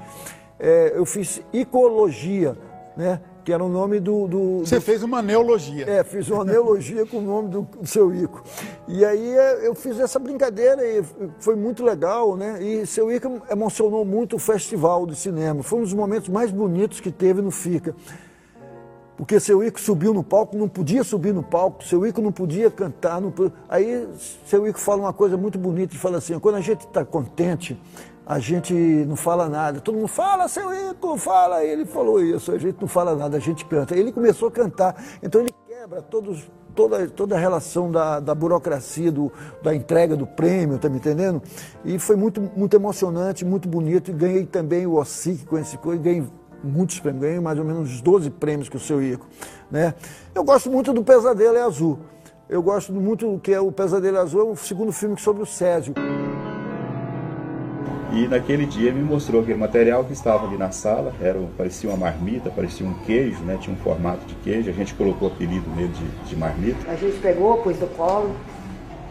É, 0.59 0.93
eu 0.95 1.05
fiz 1.05 1.41
ecologia 1.53 2.57
né? 2.95 3.19
que 3.43 3.51
era 3.51 3.63
o 3.63 3.67
nome 3.67 3.99
do... 3.99 4.27
do 4.27 4.59
Você 4.59 4.75
do... 4.75 4.81
fez 4.81 5.03
uma 5.03 5.21
neologia. 5.21 5.85
É, 5.89 6.03
fiz 6.03 6.29
uma 6.29 6.45
neologia 6.45 7.05
com 7.05 7.17
o 7.17 7.21
nome 7.21 7.49
do, 7.49 7.61
do, 7.63 7.87
seu 7.87 8.13
Ico. 8.13 8.43
E 8.87 9.03
aí 9.03 9.35
é, 9.35 9.67
eu 9.67 9.75
fiz 9.75 9.99
essa 9.99 10.17
brincadeira 10.17 10.81
e 10.85 11.03
foi 11.39 11.55
muito 11.55 11.83
legal, 11.83 12.37
né? 12.37 12.61
E 12.63 12.85
seu 12.85 13.11
Ico 13.11 13.41
emocionou 13.49 14.05
muito 14.05 14.37
o 14.37 14.39
festival 14.39 15.05
de 15.05 15.15
cinema. 15.15 15.61
Foi 15.61 15.79
um 15.79 15.83
dos 15.83 15.93
momentos 15.93 16.29
mais 16.29 16.51
bonitos 16.51 16.99
que 16.99 17.11
teve 17.11 17.41
no 17.41 17.51
FICA. 17.51 17.95
Porque 19.17 19.39
seu 19.39 19.63
Ico 19.63 19.79
subiu 19.79 20.13
no 20.13 20.23
palco, 20.23 20.57
não 20.57 20.67
podia 20.67 21.03
subir 21.03 21.33
no 21.33 21.43
palco, 21.43 21.83
seu 21.83 22.05
Ico 22.05 22.21
não 22.21 22.31
podia 22.31 22.71
cantar. 22.71 23.21
Não... 23.21 23.33
Aí 23.69 24.07
seu 24.45 24.67
Ico 24.67 24.79
fala 24.79 25.01
uma 25.01 25.13
coisa 25.13 25.37
muito 25.37 25.57
bonita, 25.57 25.95
e 25.95 25.97
fala 25.97 26.17
assim, 26.17 26.37
quando 26.39 26.55
a 26.55 26.61
gente 26.61 26.85
está 26.85 27.05
contente, 27.05 27.79
a 28.25 28.39
gente 28.39 28.73
não 28.73 29.15
fala 29.15 29.49
nada. 29.49 29.79
Todo 29.79 29.95
mundo 29.95 30.07
fala, 30.07 30.47
seu 30.47 30.73
Ico, 30.91 31.17
fala. 31.17 31.63
Ele 31.63 31.85
falou 31.85 32.21
isso, 32.21 32.51
a 32.51 32.57
gente 32.57 32.77
não 32.79 32.87
fala 32.87 33.15
nada, 33.15 33.37
a 33.37 33.39
gente 33.39 33.65
canta. 33.65 33.95
Ele 33.95 34.11
começou 34.11 34.47
a 34.47 34.51
cantar, 34.51 34.95
então 35.21 35.41
ele 35.41 35.53
quebra 35.67 36.01
todos, 36.01 36.49
toda, 36.73 37.07
toda 37.07 37.35
a 37.35 37.39
relação 37.39 37.91
da, 37.91 38.19
da 38.19 38.33
burocracia, 38.33 39.11
do, 39.11 39.31
da 39.61 39.75
entrega 39.75 40.15
do 40.15 40.25
prêmio, 40.25 40.79
tá 40.79 40.89
me 40.89 40.97
entendendo? 40.97 41.41
E 41.83 41.99
foi 41.99 42.15
muito, 42.15 42.41
muito 42.55 42.75
emocionante, 42.75 43.43
muito 43.43 43.67
bonito. 43.67 44.09
E 44.09 44.13
ganhei 44.13 44.45
também 44.45 44.87
o 44.87 44.95
OSIC 44.95 45.45
com 45.45 45.57
esse 45.57 45.77
coisa, 45.77 46.01
ganhei 46.01 46.23
muitos 46.63 46.99
prêmios, 46.99 47.21
ganhei 47.23 47.39
mais 47.39 47.59
ou 47.59 47.65
menos 47.65 48.01
12 48.01 48.29
prêmios 48.29 48.69
com 48.69 48.77
o 48.77 48.79
seu 48.79 49.01
Ico. 49.01 49.27
Né? 49.69 49.93
Eu 50.33 50.43
gosto 50.43 50.71
muito 50.71 50.93
do 50.93 51.03
Pesadelo 51.03 51.57
é 51.57 51.61
Azul. 51.61 51.99
Eu 52.49 52.61
gosto 52.61 52.93
muito 52.93 53.31
do 53.31 53.39
que 53.39 53.53
é 53.53 53.59
o 53.59 53.71
Pesadelo 53.71 54.17
é 54.17 54.19
Azul, 54.19 54.41
é 54.41 54.43
o 54.43 54.55
segundo 54.55 54.91
filme 54.91 55.19
sobre 55.19 55.43
o 55.43 55.45
Césio. 55.45 55.93
E 58.13 58.27
naquele 58.27 58.67
dia 58.67 58.93
me 58.93 59.01
mostrou 59.01 59.41
aquele 59.41 59.57
material 59.57 60.05
que 60.05 60.13
estava 60.13 60.45
ali 60.45 60.55
na 60.55 60.69
sala, 60.69 61.11
era, 61.19 61.39
parecia 61.57 61.89
uma 61.89 61.97
marmita, 61.97 62.51
parecia 62.51 62.85
um 62.85 62.93
queijo, 63.05 63.43
né? 63.43 63.57
tinha 63.59 63.75
um 63.75 63.79
formato 63.79 64.23
de 64.27 64.35
queijo, 64.35 64.69
a 64.69 64.73
gente 64.73 64.93
colocou 64.93 65.29
o 65.29 65.31
apelido 65.31 65.67
nele 65.71 65.87
de, 65.87 66.29
de 66.29 66.35
marmita. 66.35 66.91
A 66.91 66.95
gente 66.95 67.17
pegou, 67.17 67.57
pôs 67.63 67.79
no 67.79 67.87
colo, 67.87 68.35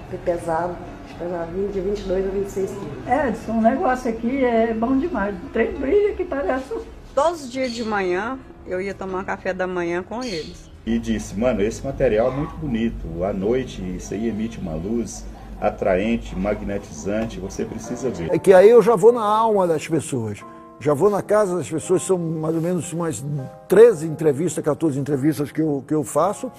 foi 0.09 0.21
pesado, 0.21 0.77
pesava 1.19 1.47
20, 1.47 1.81
22 1.81 2.27
ou 2.27 2.33
26 2.33 2.71
quilos. 2.71 3.09
É, 3.09 3.51
um 3.51 3.61
negócio 3.61 4.09
aqui 4.09 4.45
é 4.45 4.73
bom 4.73 4.97
demais, 4.97 5.35
tem 5.53 5.73
brilho 5.73 6.15
que 6.15 6.25
parece... 6.25 6.73
Todos 7.15 7.45
os 7.45 7.53
dias 7.53 7.73
de 7.73 7.85
manhã 7.85 8.39
eu 8.67 8.81
ia 8.81 8.95
tomar 8.95 9.25
café 9.25 9.53
da 9.53 9.67
manhã 9.67 10.03
com 10.03 10.23
eles. 10.23 10.71
E 10.87 10.99
disse, 10.99 11.39
mano, 11.39 11.61
esse 11.61 11.85
material 11.85 12.33
é 12.33 12.37
muito 12.37 12.57
bonito, 12.57 13.23
à 13.23 13.33
noite 13.33 13.83
isso 13.97 14.15
aí 14.15 14.29
emite 14.29 14.59
uma 14.59 14.75
luz 14.75 15.25
atraente, 15.61 16.35
magnetizante, 16.35 17.39
você 17.39 17.65
precisa 17.65 18.11
ver. 18.11 18.33
É 18.33 18.39
que 18.39 18.53
aí 18.53 18.71
eu 18.71 18.83
já 18.83 18.97
vou 18.97 19.13
na 19.13 19.23
alma 19.23 19.67
das 19.67 19.87
pessoas. 19.87 20.43
já 20.81 20.95
vou 20.95 21.11
na 21.11 21.23
casa 21.23 21.57
das 21.57 21.69
pessoas, 21.69 22.03
são 22.03 22.19
mais 22.19 22.55
ou 22.55 22.61
menos 22.61 22.93
umas 22.93 23.23
13 23.69 24.07
entrevistas, 24.07 24.65
14 24.65 24.99
entrevistas 24.99 25.53
que 25.53 25.61
eu, 25.61 25.85
que 25.87 25.95
eu 25.95 26.03
faço, 26.03 26.51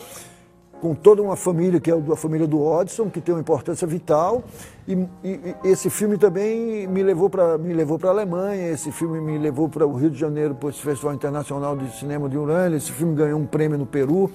com 0.83 0.93
toda 0.93 1.21
uma 1.21 1.37
família, 1.37 1.79
que 1.79 1.89
é 1.89 1.93
a 1.93 2.15
família 2.17 2.45
do 2.45 2.61
Odson, 2.61 3.09
que 3.09 3.21
tem 3.21 3.33
uma 3.33 3.39
importância 3.39 3.87
vital. 3.87 4.43
E, 4.85 4.91
e, 5.23 5.55
e 5.63 5.69
esse 5.69 5.89
filme 5.89 6.17
também 6.17 6.85
me 6.87 7.01
levou 7.01 7.29
para 7.29 7.57
me 7.57 7.73
levou 7.73 7.97
para 7.97 8.09
a 8.09 8.11
Alemanha, 8.11 8.69
esse 8.69 8.91
filme 8.91 9.21
me 9.21 9.37
levou 9.37 9.69
para 9.69 9.87
o 9.87 9.93
Rio 9.93 10.09
de 10.09 10.19
Janeiro, 10.19 10.53
para 10.53 10.67
o 10.67 10.73
Festival 10.73 11.13
Internacional 11.13 11.77
de 11.77 11.89
Cinema 11.97 12.27
de 12.27 12.37
Urânia, 12.37 12.75
esse 12.75 12.91
filme 12.91 13.15
ganhou 13.15 13.39
um 13.39 13.45
prêmio 13.45 13.77
no 13.77 13.85
Peru. 13.85 14.29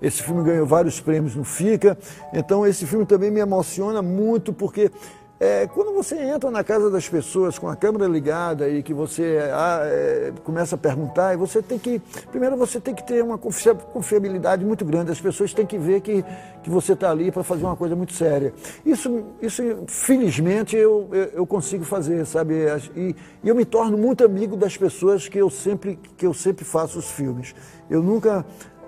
Esse 0.00 0.22
filme 0.22 0.42
ganhou 0.42 0.64
vários 0.64 0.98
prêmios 0.98 1.36
no 1.36 1.44
FICA. 1.44 1.98
Então, 2.32 2.66
esse 2.66 2.86
filme 2.86 3.04
também 3.04 3.30
me 3.30 3.38
emociona 3.38 4.00
muito, 4.00 4.50
porque 4.50 4.90
é, 5.40 5.66
quando 5.66 5.94
você 5.94 6.16
entra 6.16 6.50
na 6.50 6.62
casa 6.62 6.90
das 6.90 7.08
pessoas 7.08 7.58
com 7.58 7.66
a 7.66 7.74
câmera 7.74 8.06
ligada 8.06 8.68
e 8.68 8.82
que 8.82 8.92
você 8.92 9.38
ah, 9.50 9.80
é, 9.84 10.32
começa 10.44 10.74
a 10.74 10.78
perguntar, 10.78 11.32
e 11.32 11.38
você 11.38 11.62
tem 11.62 11.78
que. 11.78 11.98
Primeiro 12.30 12.58
você 12.58 12.78
tem 12.78 12.94
que 12.94 13.02
ter 13.02 13.24
uma 13.24 13.38
confiabilidade 13.38 14.62
muito 14.66 14.84
grande. 14.84 15.10
As 15.10 15.20
pessoas 15.20 15.54
têm 15.54 15.64
que 15.64 15.78
ver 15.78 16.02
que, 16.02 16.22
que 16.62 16.68
você 16.68 16.92
está 16.92 17.10
ali 17.10 17.32
para 17.32 17.42
fazer 17.42 17.64
uma 17.64 17.74
coisa 17.74 17.96
muito 17.96 18.12
séria. 18.12 18.52
Isso, 18.84 19.24
isso 19.40 19.62
felizmente, 19.86 20.76
eu, 20.76 21.08
eu, 21.10 21.24
eu 21.32 21.46
consigo 21.46 21.84
fazer, 21.84 22.26
sabe? 22.26 22.66
E, 22.94 23.16
e, 23.42 23.48
eu 23.48 23.54
me 23.54 23.64
torno 23.64 23.96
muito 23.96 24.22
amigo 24.22 24.58
das 24.58 24.76
pessoas 24.76 25.26
que 25.26 25.38
eu 25.38 25.48
sempre, 25.48 25.98
que 26.18 26.26
eu 26.26 26.34
sempre 26.34 26.66
faço 26.66 26.98
os 26.98 27.10
filmes. 27.10 27.54
Eu 27.88 28.02
nunca. 28.02 28.44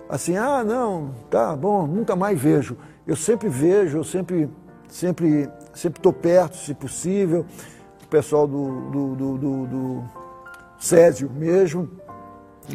Assim, 0.07 0.37
ah, 0.37 0.63
não, 0.63 1.15
tá 1.31 1.57
bom, 1.57 1.87
nunca 1.87 2.15
mais 2.15 2.39
vejo. 2.39 2.77
Eu 3.07 3.17
sempre 3.17 3.49
vejo, 3.49 3.97
eu 3.97 4.05
sempre 4.05 4.51
sempre 4.93 5.49
sempre 5.75 5.99
estou 5.99 6.13
perto, 6.13 6.57
se 6.57 6.75
possível, 6.75 7.47
o 8.03 8.07
pessoal 8.09 8.47
do, 8.47 8.91
do, 8.91 9.15
do, 9.15 9.39
do, 9.39 9.67
do 9.67 10.05
Césio 10.79 11.31
mesmo. 11.31 11.89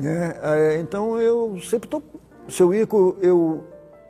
Né? 0.02 0.36
É, 0.42 0.80
então 0.80 1.20
eu 1.20 1.60
sempre 1.62 1.88
estou. 1.88 2.04
Seu 2.50 2.74
Ico, 2.74 3.18
eu, 3.22 3.64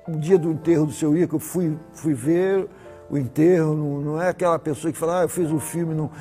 no 0.08 0.20
dia 0.20 0.38
do 0.38 0.52
enterro 0.52 0.86
do 0.86 0.92
seu 0.92 1.18
Ico, 1.18 1.36
eu 1.36 1.40
fui, 1.40 1.78
fui 1.94 2.14
ver 2.14 2.68
o 3.10 3.18
enterro, 3.18 3.74
não, 3.74 4.02
não 4.02 4.22
é 4.22 4.30
aquela 4.30 4.60
pessoa 4.60 4.92
que 4.92 4.98
fala, 4.98 5.22
ah, 5.22 5.24
eu 5.24 5.30
fiz 5.30 5.52
um 5.52 5.60
filme, 5.60 5.94
não. 5.96 6.12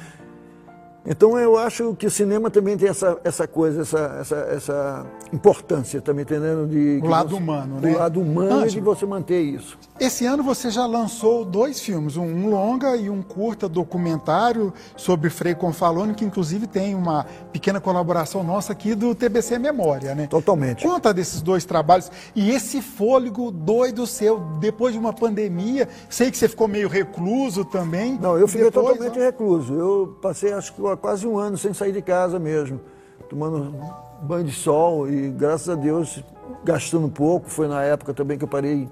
Então 1.06 1.38
eu 1.38 1.56
acho 1.56 1.94
que 1.94 2.06
o 2.06 2.10
cinema 2.10 2.50
também 2.50 2.76
tem 2.76 2.88
essa, 2.88 3.18
essa 3.22 3.46
coisa, 3.46 3.82
essa, 3.82 4.16
essa, 4.20 4.36
essa 4.36 5.06
importância, 5.32 6.00
tá 6.00 6.12
me 6.12 6.22
entendendo? 6.22 6.66
De, 6.66 7.00
o 7.02 7.08
lado 7.08 7.30
você, 7.30 7.36
humano, 7.36 7.80
né? 7.80 7.92
O 7.92 7.98
lado 7.98 8.20
humano 8.20 8.66
e 8.66 8.70
de 8.70 8.80
você 8.80 9.06
manter 9.06 9.40
isso. 9.40 9.78
Esse 10.00 10.26
ano 10.26 10.42
você 10.42 10.70
já 10.70 10.84
lançou 10.84 11.44
dois 11.44 11.80
filmes, 11.80 12.16
um 12.16 12.50
longa 12.50 12.96
e 12.96 13.08
um 13.08 13.22
curta 13.22 13.68
documentário 13.68 14.72
sobre 14.96 15.30
Frei 15.30 15.54
Confalone, 15.54 16.14
que 16.14 16.24
inclusive 16.24 16.66
tem 16.66 16.94
uma 16.94 17.24
pequena 17.52 17.80
colaboração 17.80 18.42
nossa 18.42 18.72
aqui 18.72 18.94
do 18.94 19.14
TBC 19.14 19.58
Memória, 19.58 20.14
né? 20.14 20.26
Totalmente. 20.26 20.84
Conta 20.84 21.14
desses 21.14 21.40
dois 21.40 21.64
trabalhos 21.64 22.10
e 22.34 22.50
esse 22.50 22.82
fôlego 22.82 23.50
doido 23.50 24.06
seu, 24.06 24.40
depois 24.60 24.92
de 24.92 24.98
uma 24.98 25.12
pandemia, 25.12 25.88
sei 26.10 26.30
que 26.30 26.36
você 26.36 26.48
ficou 26.48 26.66
meio 26.66 26.88
recluso 26.88 27.64
também. 27.64 28.18
Não, 28.20 28.36
eu 28.36 28.48
fiquei 28.48 28.64
depois, 28.64 28.86
totalmente 28.88 29.18
não? 29.18 29.24
recluso. 29.24 29.74
Eu 29.74 30.18
passei 30.20 30.52
acho 30.52 30.74
que 30.74 30.82
quase 30.96 31.26
um 31.26 31.38
ano 31.38 31.56
sem 31.56 31.72
sair 31.72 31.92
de 31.92 32.02
casa 32.02 32.38
mesmo, 32.38 32.80
tomando 33.28 33.74
banho 34.22 34.44
de 34.44 34.52
sol 34.52 35.08
e 35.08 35.30
graças 35.30 35.68
a 35.68 35.74
Deus 35.74 36.22
gastando 36.64 37.08
pouco. 37.08 37.50
Foi 37.50 37.68
na 37.68 37.82
época 37.82 38.14
também 38.14 38.38
que 38.38 38.44
eu 38.44 38.48
parei 38.48 38.88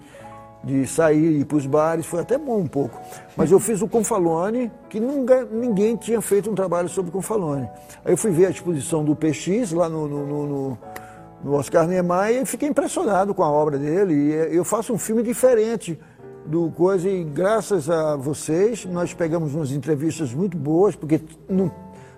de 0.64 0.86
sair 0.86 1.32
e 1.32 1.40
ir 1.40 1.44
para 1.44 1.58
os 1.58 1.66
bares, 1.66 2.06
foi 2.06 2.20
até 2.20 2.38
bom 2.38 2.58
um 2.58 2.66
pouco. 2.66 2.98
Mas 3.36 3.50
eu 3.50 3.60
fiz 3.60 3.82
o 3.82 3.88
Confalone, 3.88 4.72
que 4.88 4.98
nunca, 4.98 5.44
ninguém 5.44 5.94
tinha 5.94 6.20
feito 6.22 6.50
um 6.50 6.54
trabalho 6.54 6.88
sobre 6.88 7.10
o 7.10 7.12
Confalone. 7.12 7.68
Aí 8.04 8.14
eu 8.14 8.16
fui 8.16 8.30
ver 8.30 8.46
a 8.46 8.50
exposição 8.50 9.04
do 9.04 9.14
PX 9.14 9.72
lá 9.72 9.88
no, 9.88 10.08
no, 10.08 10.46
no, 10.46 10.78
no 11.44 11.52
Oscar 11.52 11.86
Niemeyer 11.86 12.42
e 12.42 12.46
fiquei 12.46 12.68
impressionado 12.68 13.34
com 13.34 13.42
a 13.42 13.50
obra 13.50 13.78
dele. 13.78 14.14
E 14.14 14.56
eu 14.56 14.64
faço 14.64 14.92
um 14.92 14.98
filme 14.98 15.22
diferente 15.22 16.00
do 16.46 16.70
coisa 16.70 17.08
e 17.08 17.24
graças 17.24 17.88
a 17.88 18.16
vocês 18.16 18.84
nós 18.86 19.12
pegamos 19.12 19.54
umas 19.54 19.70
entrevistas 19.70 20.32
muito 20.32 20.56
boas, 20.56 20.96
porque 20.96 21.20
não 21.48 21.70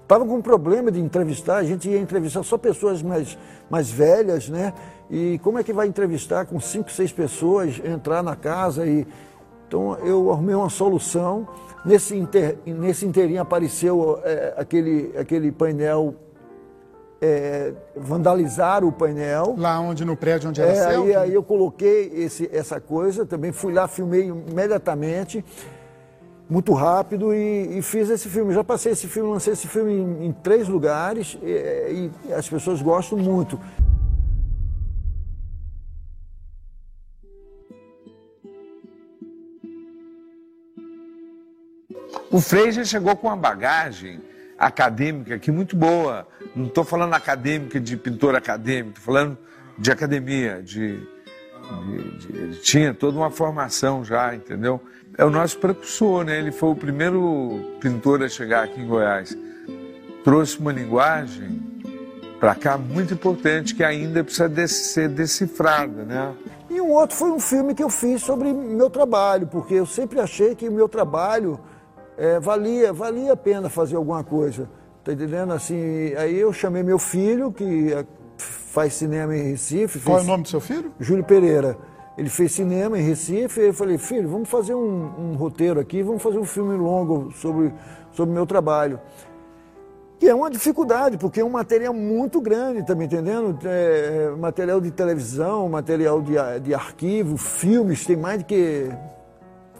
Estava 0.06 0.24
com 0.24 0.36
um 0.36 0.40
problema 0.40 0.88
de 0.88 1.00
entrevistar, 1.00 1.56
a 1.56 1.64
gente 1.64 1.90
ia 1.90 1.98
entrevistar 1.98 2.44
só 2.44 2.56
pessoas 2.56 3.02
mais, 3.02 3.36
mais 3.68 3.90
velhas, 3.90 4.48
né? 4.48 4.72
E 5.10 5.40
como 5.42 5.58
é 5.58 5.64
que 5.64 5.72
vai 5.72 5.88
entrevistar 5.88 6.46
com 6.46 6.60
cinco, 6.60 6.92
seis 6.92 7.10
pessoas, 7.10 7.80
entrar 7.84 8.22
na 8.22 8.36
casa 8.36 8.86
e. 8.86 9.04
Então 9.66 9.98
eu 9.98 10.30
arrumei 10.30 10.54
uma 10.54 10.70
solução. 10.70 11.48
Nesse, 11.84 12.16
inter, 12.16 12.56
nesse 12.64 13.04
inteirinho 13.04 13.42
apareceu 13.42 14.20
é, 14.22 14.54
aquele, 14.56 15.12
aquele 15.18 15.50
painel 15.50 16.14
é, 17.20 17.72
vandalizaram 17.96 18.86
o 18.86 18.92
painel. 18.92 19.56
Lá 19.58 19.80
onde, 19.80 20.04
no 20.04 20.16
prédio 20.16 20.50
onde 20.50 20.60
era 20.60 20.70
é, 20.70 20.86
aí, 20.86 21.16
aí, 21.16 21.34
eu 21.34 21.42
coloquei 21.42 22.12
esse, 22.14 22.48
essa 22.52 22.80
coisa, 22.80 23.26
também 23.26 23.50
fui 23.50 23.72
lá, 23.72 23.88
filmei 23.88 24.28
imediatamente 24.28 25.44
muito 26.48 26.72
rápido 26.72 27.34
e, 27.34 27.78
e, 27.78 27.82
fiz 27.82 28.08
esse 28.08 28.28
filme. 28.28 28.54
Já 28.54 28.62
passei 28.62 28.92
esse 28.92 29.08
filme, 29.08 29.30
lancei 29.30 29.52
esse 29.52 29.66
filme 29.66 29.92
em, 29.92 30.26
em 30.26 30.32
três 30.32 30.68
lugares 30.68 31.36
e, 31.42 32.10
e 32.28 32.32
as 32.32 32.48
pessoas 32.48 32.80
gostam 32.80 33.18
muito. 33.18 33.60
O 42.30 42.40
já 42.70 42.84
chegou 42.84 43.16
com 43.16 43.28
uma 43.28 43.36
bagagem 43.36 44.20
acadêmica 44.58 45.34
aqui 45.34 45.50
muito 45.50 45.76
boa. 45.76 46.26
Não 46.54 46.66
estou 46.66 46.84
falando 46.84 47.14
acadêmica 47.14 47.80
de 47.80 47.96
pintor 47.96 48.34
acadêmico, 48.34 48.98
estou 48.98 49.14
falando 49.14 49.38
de 49.78 49.90
academia, 49.90 50.62
de, 50.62 51.06
de, 52.18 52.50
de, 52.50 52.60
tinha 52.60 52.94
toda 52.94 53.16
uma 53.16 53.30
formação 53.30 54.04
já, 54.04 54.34
entendeu? 54.34 54.80
é 55.18 55.24
o 55.24 55.30
nosso 55.30 55.58
precursor, 55.58 56.24
né? 56.24 56.38
Ele 56.38 56.52
foi 56.52 56.70
o 56.70 56.76
primeiro 56.76 57.60
pintor 57.80 58.22
a 58.22 58.28
chegar 58.28 58.64
aqui 58.64 58.80
em 58.80 58.86
Goiás. 58.86 59.36
Trouxe 60.22 60.58
uma 60.58 60.72
linguagem 60.72 61.62
para 62.38 62.54
cá 62.54 62.76
muito 62.76 63.14
importante 63.14 63.74
que 63.74 63.82
ainda 63.82 64.22
precisa 64.22 64.68
ser 64.68 65.08
decifrada, 65.08 66.04
né? 66.04 66.34
E 66.68 66.80
um 66.80 66.90
outro 66.90 67.16
foi 67.16 67.30
um 67.30 67.40
filme 67.40 67.74
que 67.74 67.82
eu 67.82 67.88
fiz 67.88 68.22
sobre 68.22 68.52
meu 68.52 68.90
trabalho, 68.90 69.46
porque 69.46 69.74
eu 69.74 69.86
sempre 69.86 70.20
achei 70.20 70.54
que 70.54 70.68
meu 70.68 70.88
trabalho 70.88 71.58
é, 72.18 72.38
valia, 72.38 72.92
valia 72.92 73.32
a 73.32 73.36
pena 73.36 73.70
fazer 73.70 73.96
alguma 73.96 74.22
coisa. 74.22 74.68
Tá 75.02 75.12
entendendo? 75.12 75.52
Assim, 75.52 76.12
aí 76.16 76.36
eu 76.36 76.52
chamei 76.52 76.82
meu 76.82 76.98
filho, 76.98 77.50
que 77.52 77.92
é, 77.92 78.04
faz 78.76 78.92
cinema 78.92 79.34
em 79.34 79.52
Recife. 79.52 79.98
Qual 80.00 80.18
é 80.18 80.20
o 80.20 80.24
nome 80.24 80.42
do 80.42 80.50
seu 80.50 80.60
filho? 80.60 80.92
Júlio 81.00 81.24
Pereira. 81.24 81.78
Ele 82.18 82.28
fez 82.28 82.52
cinema 82.52 82.98
em 82.98 83.02
Recife 83.02 83.58
e 83.58 83.68
eu 83.68 83.72
falei, 83.72 83.96
filho, 83.96 84.28
vamos 84.28 84.50
fazer 84.50 84.74
um, 84.74 85.12
um 85.18 85.34
roteiro 85.34 85.80
aqui, 85.80 86.02
vamos 86.02 86.22
fazer 86.22 86.38
um 86.38 86.44
filme 86.44 86.76
longo 86.76 87.32
sobre 87.32 87.72
o 88.18 88.26
meu 88.26 88.44
trabalho. 88.44 89.00
Que 90.18 90.28
é 90.28 90.34
uma 90.34 90.50
dificuldade, 90.50 91.16
porque 91.16 91.40
é 91.40 91.44
um 91.44 91.48
material 91.48 91.94
muito 91.94 92.38
grande, 92.38 92.84
tá 92.84 92.94
me 92.94 93.06
entendendo? 93.06 93.58
É, 93.64 94.28
é, 94.34 94.36
material 94.36 94.78
de 94.78 94.90
televisão, 94.90 95.66
material 95.70 96.20
de, 96.20 96.34
de 96.62 96.74
arquivo, 96.74 97.38
filmes, 97.38 98.04
tem 98.04 98.14
mais 98.16 98.40
de 98.40 98.44
que 98.44 98.90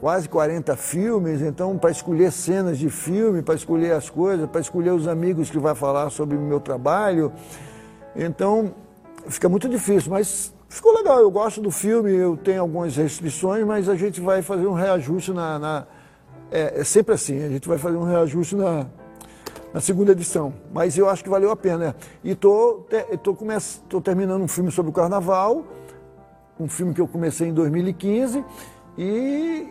quase 0.00 0.26
40 0.26 0.74
filmes, 0.74 1.42
então 1.42 1.76
para 1.76 1.90
escolher 1.90 2.32
cenas 2.32 2.78
de 2.78 2.88
filme, 2.88 3.42
para 3.42 3.56
escolher 3.56 3.92
as 3.92 4.08
coisas, 4.08 4.48
para 4.48 4.62
escolher 4.62 4.92
os 4.92 5.06
amigos 5.06 5.50
que 5.50 5.58
vai 5.58 5.74
falar 5.74 6.08
sobre 6.08 6.34
o 6.34 6.40
meu 6.40 6.60
trabalho. 6.60 7.30
Então 8.14 8.74
fica 9.28 9.48
muito 9.48 9.68
difícil, 9.68 10.10
mas 10.10 10.54
Ficou 10.68 10.92
legal, 10.94 11.20
eu 11.20 11.30
gosto 11.30 11.60
do 11.60 11.70
filme, 11.70 12.12
eu 12.12 12.36
tenho 12.36 12.60
algumas 12.60 12.96
restrições, 12.96 13.64
mas 13.64 13.88
a 13.88 13.94
gente 13.94 14.20
vai 14.20 14.42
fazer 14.42 14.66
um 14.66 14.72
reajuste 14.72 15.32
na. 15.32 15.58
na 15.58 15.86
é, 16.50 16.80
é, 16.80 16.84
sempre 16.84 17.14
assim, 17.14 17.42
a 17.42 17.48
gente 17.48 17.68
vai 17.68 17.78
fazer 17.78 17.96
um 17.96 18.02
reajuste 18.02 18.56
na, 18.56 18.86
na 19.72 19.80
segunda 19.80 20.12
edição. 20.12 20.52
Mas 20.72 20.98
eu 20.98 21.08
acho 21.08 21.22
que 21.22 21.30
valeu 21.30 21.50
a 21.50 21.56
pena. 21.56 21.94
E 22.22 22.32
estou 22.32 22.86
tô, 23.22 23.34
tô, 23.34 23.46
tô 23.88 24.00
terminando 24.00 24.42
um 24.42 24.48
filme 24.48 24.70
sobre 24.72 24.90
o 24.90 24.92
carnaval, 24.92 25.64
um 26.58 26.68
filme 26.68 26.92
que 26.92 27.00
eu 27.00 27.06
comecei 27.06 27.48
em 27.48 27.54
2015, 27.54 28.44
e, 28.98 29.68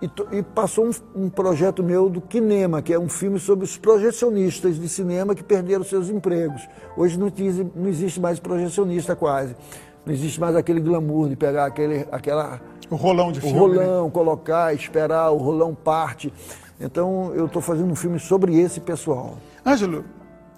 e, 0.00 0.10
e 0.38 0.42
passou 0.42 0.86
um, 0.86 1.24
um, 1.24 1.30
projeto 1.30 1.82
meu 1.82 2.10
do 2.10 2.20
Kinema, 2.20 2.82
que 2.82 2.92
é 2.92 2.98
um 2.98 3.08
filme 3.08 3.38
sobre 3.38 3.64
os 3.64 3.78
projecionistas 3.78 4.78
de 4.78 4.88
cinema 4.88 5.34
que 5.34 5.42
perderam 5.42 5.84
seus 5.84 6.10
empregos. 6.10 6.68
Hoje 6.96 7.18
não, 7.18 7.32
não 7.74 7.88
existe 7.88 8.20
mais 8.20 8.38
projecionista 8.38 9.16
quase. 9.16 9.56
Não 10.04 10.12
existe 10.12 10.38
mais 10.38 10.54
aquele 10.54 10.80
glamour 10.80 11.28
de 11.28 11.36
pegar 11.36 11.66
aquele, 11.66 12.06
aquela. 12.12 12.60
O 12.90 12.94
rolão 12.94 13.32
de 13.32 13.38
o 13.38 13.42
filme. 13.42 13.56
O 13.56 13.60
rolão, 13.60 14.04
né? 14.04 14.10
colocar, 14.10 14.74
esperar, 14.74 15.30
o 15.30 15.36
rolão 15.36 15.74
parte. 15.74 16.32
Então 16.80 17.32
eu 17.34 17.46
estou 17.46 17.62
fazendo 17.62 17.90
um 17.90 17.96
filme 17.96 18.18
sobre 18.20 18.58
esse 18.60 18.80
pessoal. 18.80 19.38
Ângelo, 19.64 20.04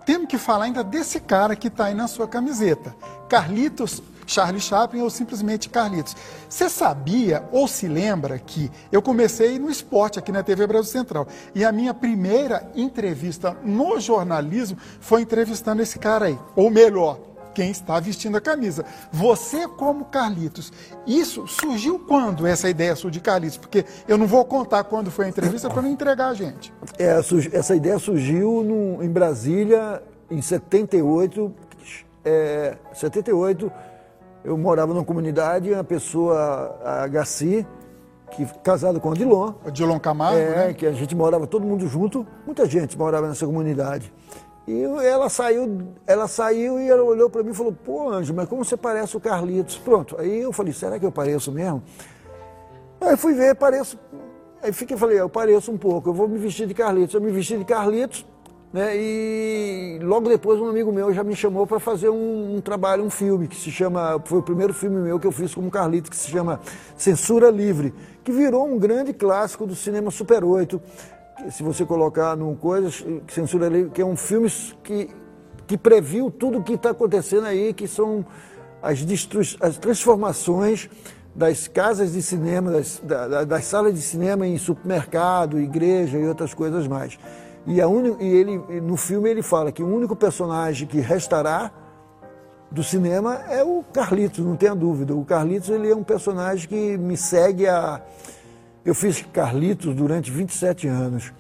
temos 0.04 0.28
que 0.28 0.36
falar 0.36 0.64
ainda 0.64 0.82
desse 0.82 1.20
cara 1.20 1.54
que 1.54 1.68
está 1.68 1.86
aí 1.86 1.94
na 1.94 2.08
sua 2.08 2.26
camiseta. 2.26 2.94
Carlitos 3.28 4.02
Charlie 4.28 4.60
Chaplin 4.60 5.00
ou 5.00 5.10
simplesmente 5.10 5.68
Carlitos. 5.68 6.14
Você 6.48 6.68
sabia 6.68 7.42
ou 7.50 7.66
se 7.66 7.88
lembra 7.88 8.38
que 8.38 8.70
eu 8.92 9.02
comecei 9.02 9.58
no 9.58 9.70
esporte 9.70 10.18
aqui 10.18 10.30
na 10.30 10.42
TV 10.42 10.66
Brasil 10.66 10.92
Central 10.92 11.26
e 11.54 11.64
a 11.64 11.72
minha 11.72 11.94
primeira 11.94 12.70
entrevista 12.76 13.56
no 13.64 13.98
jornalismo 13.98 14.78
foi 15.00 15.22
entrevistando 15.22 15.82
esse 15.82 15.98
cara 15.98 16.26
aí, 16.26 16.38
ou 16.54 16.70
melhor, 16.70 17.18
quem 17.54 17.72
está 17.72 17.98
vestindo 17.98 18.36
a 18.36 18.40
camisa. 18.40 18.84
Você 19.10 19.66
como 19.66 20.04
Carlitos. 20.04 20.72
Isso 21.04 21.44
surgiu 21.48 21.98
quando 21.98 22.46
essa 22.46 22.70
ideia 22.70 22.94
surgiu 22.94 23.08
de 23.08 23.20
Carlitos? 23.20 23.56
Porque 23.56 23.84
eu 24.06 24.16
não 24.16 24.26
vou 24.26 24.44
contar 24.44 24.84
quando 24.84 25.10
foi 25.10 25.24
a 25.24 25.28
entrevista 25.28 25.68
para 25.68 25.82
não 25.82 25.90
entregar 25.90 26.28
a 26.28 26.34
gente. 26.34 26.72
É, 26.98 27.18
essa 27.52 27.74
ideia 27.74 27.98
surgiu 27.98 28.62
no, 28.62 29.02
em 29.02 29.08
Brasília 29.08 30.00
em 30.30 30.40
78. 30.40 31.52
É, 32.24 32.76
78, 32.92 33.72
eu 34.44 34.56
morava 34.56 34.94
numa 34.94 35.04
comunidade, 35.04 35.72
uma 35.72 35.84
pessoa, 35.84 36.78
a 36.84 37.06
Garci, 37.06 37.66
que 38.30 38.46
casado 38.62 39.00
com 39.00 39.10
o 39.10 39.14
Dilon. 39.14 39.52
O 39.64 39.70
Dilon 39.70 39.98
Camargo, 39.98 40.38
é, 40.38 40.68
né? 40.68 40.74
que 40.74 40.86
a 40.86 40.92
gente 40.92 41.14
morava 41.14 41.46
todo 41.46 41.66
mundo 41.66 41.86
junto, 41.86 42.26
muita 42.46 42.66
gente 42.66 42.96
morava 42.96 43.28
nessa 43.28 43.46
comunidade. 43.46 44.12
E 44.66 44.82
ela 44.82 45.30
saiu, 45.30 45.94
ela 46.06 46.28
saiu 46.28 46.78
e 46.78 46.90
ela 46.90 47.02
olhou 47.02 47.30
para 47.30 47.42
mim 47.42 47.52
e 47.52 47.54
falou: 47.54 47.72
Pô, 47.72 48.10
Anjo, 48.10 48.34
mas 48.34 48.46
como 48.48 48.62
você 48.62 48.76
parece 48.76 49.16
o 49.16 49.20
Carlitos? 49.20 49.78
Pronto. 49.78 50.14
Aí 50.18 50.42
eu 50.42 50.52
falei: 50.52 50.74
Será 50.74 50.98
que 50.98 51.06
eu 51.06 51.10
pareço 51.10 51.50
mesmo? 51.50 51.82
Aí 53.00 53.16
fui 53.16 53.32
ver, 53.32 53.54
pareço. 53.54 53.98
Aí 54.62 54.70
fiquei 54.70 54.94
falei: 54.94 55.18
Eu 55.18 55.28
pareço 55.28 55.72
um 55.72 55.78
pouco, 55.78 56.10
eu 56.10 56.12
vou 56.12 56.28
me 56.28 56.36
vestir 56.36 56.66
de 56.66 56.74
Carlitos. 56.74 57.14
Eu 57.14 57.20
me 57.20 57.30
vesti 57.30 57.56
de 57.56 57.64
Carlitos, 57.64 58.26
né? 58.72 58.96
E 58.96 59.98
logo 60.02 60.28
depois 60.28 60.60
um 60.60 60.68
amigo 60.68 60.92
meu 60.92 61.12
já 61.12 61.24
me 61.24 61.34
chamou 61.34 61.66
para 61.66 61.80
fazer 61.80 62.08
um, 62.08 62.56
um, 62.56 62.60
trabalho, 62.60 63.04
um 63.04 63.10
filme 63.10 63.48
que 63.48 63.56
se 63.56 63.70
chama. 63.70 64.20
Foi 64.24 64.38
o 64.38 64.42
primeiro 64.42 64.74
filme 64.74 64.96
meu 64.96 65.18
que 65.18 65.26
eu 65.26 65.32
fiz 65.32 65.54
como 65.54 65.70
Carlitos, 65.70 66.10
que 66.10 66.16
se 66.16 66.30
chama 66.30 66.60
Censura 66.96 67.50
Livre, 67.50 67.94
que 68.22 68.32
virou 68.32 68.66
um 68.66 68.78
grande 68.78 69.12
clássico 69.12 69.66
do 69.66 69.74
cinema 69.74 70.10
Super 70.10 70.44
8 70.44 70.80
se 71.50 71.62
você 71.62 71.84
colocar 71.84 72.36
num 72.36 72.54
coisa, 72.54 72.90
Censura 73.28 73.68
Livre, 73.68 73.90
que 73.90 74.02
é 74.02 74.04
um 74.04 74.16
filme 74.16 74.50
que, 74.82 75.08
que 75.66 75.78
previu 75.78 76.30
tudo 76.30 76.58
o 76.58 76.62
que 76.62 76.72
está 76.74 76.90
acontecendo 76.90 77.46
aí, 77.46 77.72
que 77.72 77.86
são 77.86 78.26
as, 78.82 78.98
as 79.60 79.78
transformações 79.78 80.90
das 81.34 81.68
casas 81.68 82.12
de 82.12 82.22
cinema, 82.22 82.72
das, 82.72 83.00
da, 83.04 83.44
das 83.44 83.64
salas 83.64 83.94
de 83.94 84.02
cinema 84.02 84.46
em 84.46 84.58
supermercado, 84.58 85.60
igreja 85.60 86.18
e 86.18 86.26
outras 86.26 86.52
coisas 86.52 86.88
mais. 86.88 87.16
E, 87.68 87.84
un... 87.84 88.16
e 88.18 88.26
ele, 88.26 88.58
no 88.80 88.96
filme 88.96 89.30
ele 89.30 89.42
fala 89.42 89.70
que 89.70 89.82
o 89.82 89.86
único 89.86 90.16
personagem 90.16 90.88
que 90.88 90.98
restará 90.98 91.70
do 92.70 92.82
cinema 92.82 93.34
é 93.48 93.62
o 93.62 93.84
Carlitos, 93.92 94.44
não 94.44 94.56
tenha 94.56 94.74
dúvida. 94.74 95.14
O 95.14 95.24
Carlitos 95.24 95.68
ele 95.68 95.90
é 95.90 95.94
um 95.94 96.02
personagem 96.02 96.68
que 96.68 96.98
me 96.98 97.16
segue 97.16 97.66
a 97.66 98.02
eu 98.88 98.94
fiz 98.94 99.22
Carlitos 99.32 99.94
durante 99.94 100.30
27 100.30 100.88
anos. 100.88 101.32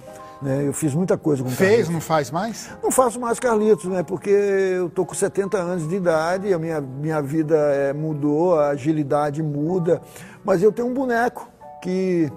Né? 0.42 0.66
Eu 0.66 0.72
fiz 0.72 0.94
muita 0.94 1.16
coisa 1.16 1.42
com 1.42 1.48
Fez, 1.48 1.70
Carlitos. 1.70 1.90
não 1.90 2.00
faz 2.00 2.30
mais? 2.30 2.70
Não 2.82 2.90
faço 2.90 3.18
mais 3.18 3.40
Carlitos, 3.40 3.86
né? 3.86 4.02
Porque 4.02 4.28
eu 4.28 4.90
tô 4.90 5.06
com 5.06 5.14
70 5.14 5.56
anos 5.56 5.88
de 5.88 5.96
idade, 5.96 6.52
a 6.52 6.58
minha, 6.58 6.80
minha 6.80 7.22
vida 7.22 7.56
é, 7.56 7.92
mudou, 7.94 8.58
a 8.58 8.68
agilidade 8.68 9.42
muda. 9.42 10.00
Mas 10.44 10.62
eu 10.62 10.70
tenho 10.70 10.88
um 10.88 10.94
boneco 10.94 11.48
que, 11.82 12.30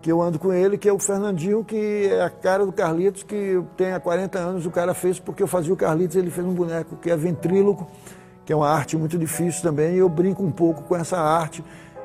que 0.00 0.10
eu 0.10 0.22
ando 0.22 0.38
com 0.38 0.52
ele, 0.52 0.78
que 0.78 0.88
é 0.88 0.92
o 0.92 0.98
Fernandinho, 0.98 1.64
que 1.64 2.08
é 2.10 2.22
a 2.22 2.30
cara 2.30 2.64
do 2.64 2.72
Carlitos, 2.72 3.22
que 3.22 3.60
tem 3.76 3.92
há 3.92 4.00
40 4.00 4.38
anos, 4.38 4.66
o 4.66 4.70
cara 4.70 4.94
fez 4.94 5.18
porque 5.18 5.42
eu 5.42 5.46
fazia 5.46 5.72
o 5.72 5.76
Carlitos, 5.76 6.16
ele 6.16 6.30
fez 6.30 6.46
um 6.46 6.54
boneco 6.54 6.96
que 6.96 7.10
é 7.10 7.16
ventríloco, 7.16 7.86
que 8.44 8.52
é 8.52 8.56
uma 8.56 8.68
arte 8.68 8.96
muito 8.96 9.18
difícil 9.18 9.62
também, 9.62 9.96
e 9.96 9.98
eu 9.98 10.08
brinco 10.08 10.42
um 10.42 10.50
pouco 10.50 10.82
com 10.82 10.96
essa 10.96 11.18
arte 11.18 11.64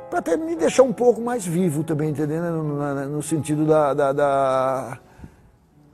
para 0.09 0.19
até 0.19 0.37
me 0.37 0.55
deixar 0.55 0.83
um 0.83 0.93
pouco 0.93 1.19
mais 1.19 1.43
vivo 1.43 1.83
também, 1.83 2.11
entendendo? 2.11 2.63
No, 2.63 3.09
no 3.09 3.23
sentido 3.23 3.65
da, 3.65 3.95
da, 3.95 4.13
da, 4.13 4.99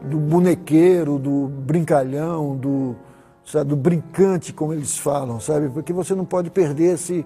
do 0.01 0.17
bonequeiro, 0.17 1.17
do 1.17 1.47
brincalhão, 1.47 2.57
do, 2.57 2.97
sabe, 3.45 3.69
do 3.69 3.77
brincante, 3.77 4.51
como 4.51 4.73
eles 4.73 4.97
falam, 4.97 5.39
sabe? 5.39 5.69
Porque 5.69 5.93
você 5.93 6.13
não 6.13 6.25
pode 6.25 6.49
perder 6.49 6.95
esse. 6.95 7.25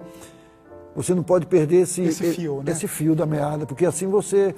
Você 0.94 1.14
não 1.14 1.22
pode 1.22 1.46
perder 1.46 1.82
esse, 1.82 2.02
esse 2.02 2.32
fio, 2.32 2.62
né? 2.64 2.72
esse 2.72 2.86
fio 2.86 3.14
da 3.14 3.26
meada, 3.26 3.66
porque 3.66 3.84
assim 3.84 4.06
você 4.06 4.54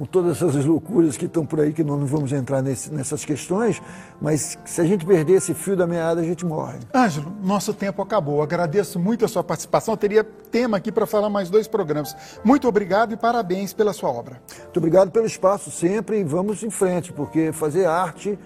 com 0.00 0.06
todas 0.06 0.40
essas 0.40 0.64
loucuras 0.64 1.18
que 1.18 1.26
estão 1.26 1.44
por 1.44 1.60
aí, 1.60 1.74
que 1.74 1.84
nós 1.84 2.00
não 2.00 2.06
vamos 2.06 2.32
entrar 2.32 2.62
nesse, 2.62 2.90
nessas 2.90 3.22
questões, 3.22 3.82
mas 4.18 4.58
se 4.64 4.80
a 4.80 4.84
gente 4.84 5.04
perder 5.04 5.34
esse 5.34 5.52
fio 5.52 5.76
da 5.76 5.86
meada, 5.86 6.22
a 6.22 6.24
gente 6.24 6.42
morre. 6.42 6.78
Ângelo, 6.94 7.30
nosso 7.42 7.74
tempo 7.74 8.00
acabou. 8.00 8.42
Agradeço 8.42 8.98
muito 8.98 9.26
a 9.26 9.28
sua 9.28 9.44
participação. 9.44 9.92
Eu 9.92 9.98
teria 9.98 10.24
tema 10.24 10.78
aqui 10.78 10.90
para 10.90 11.04
falar 11.04 11.28
mais 11.28 11.50
dois 11.50 11.68
programas. 11.68 12.16
Muito 12.42 12.66
obrigado 12.66 13.12
e 13.12 13.16
parabéns 13.18 13.74
pela 13.74 13.92
sua 13.92 14.08
obra. 14.08 14.40
Muito 14.62 14.78
obrigado 14.78 15.10
pelo 15.10 15.26
espaço 15.26 15.70
sempre 15.70 16.20
e 16.20 16.24
vamos 16.24 16.62
em 16.62 16.70
frente, 16.70 17.12
porque 17.12 17.52
fazer 17.52 17.84
arte 17.84 18.38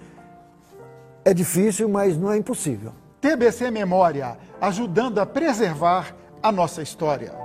é 1.23 1.33
difícil, 1.33 1.87
mas 1.87 2.17
não 2.17 2.33
é 2.33 2.37
impossível. 2.37 2.91
TBC 3.21 3.71
Memória, 3.71 4.37
ajudando 4.59 5.19
a 5.19 5.25
preservar 5.25 6.13
a 6.45 6.51
nossa 6.51 6.83
história. 6.83 7.44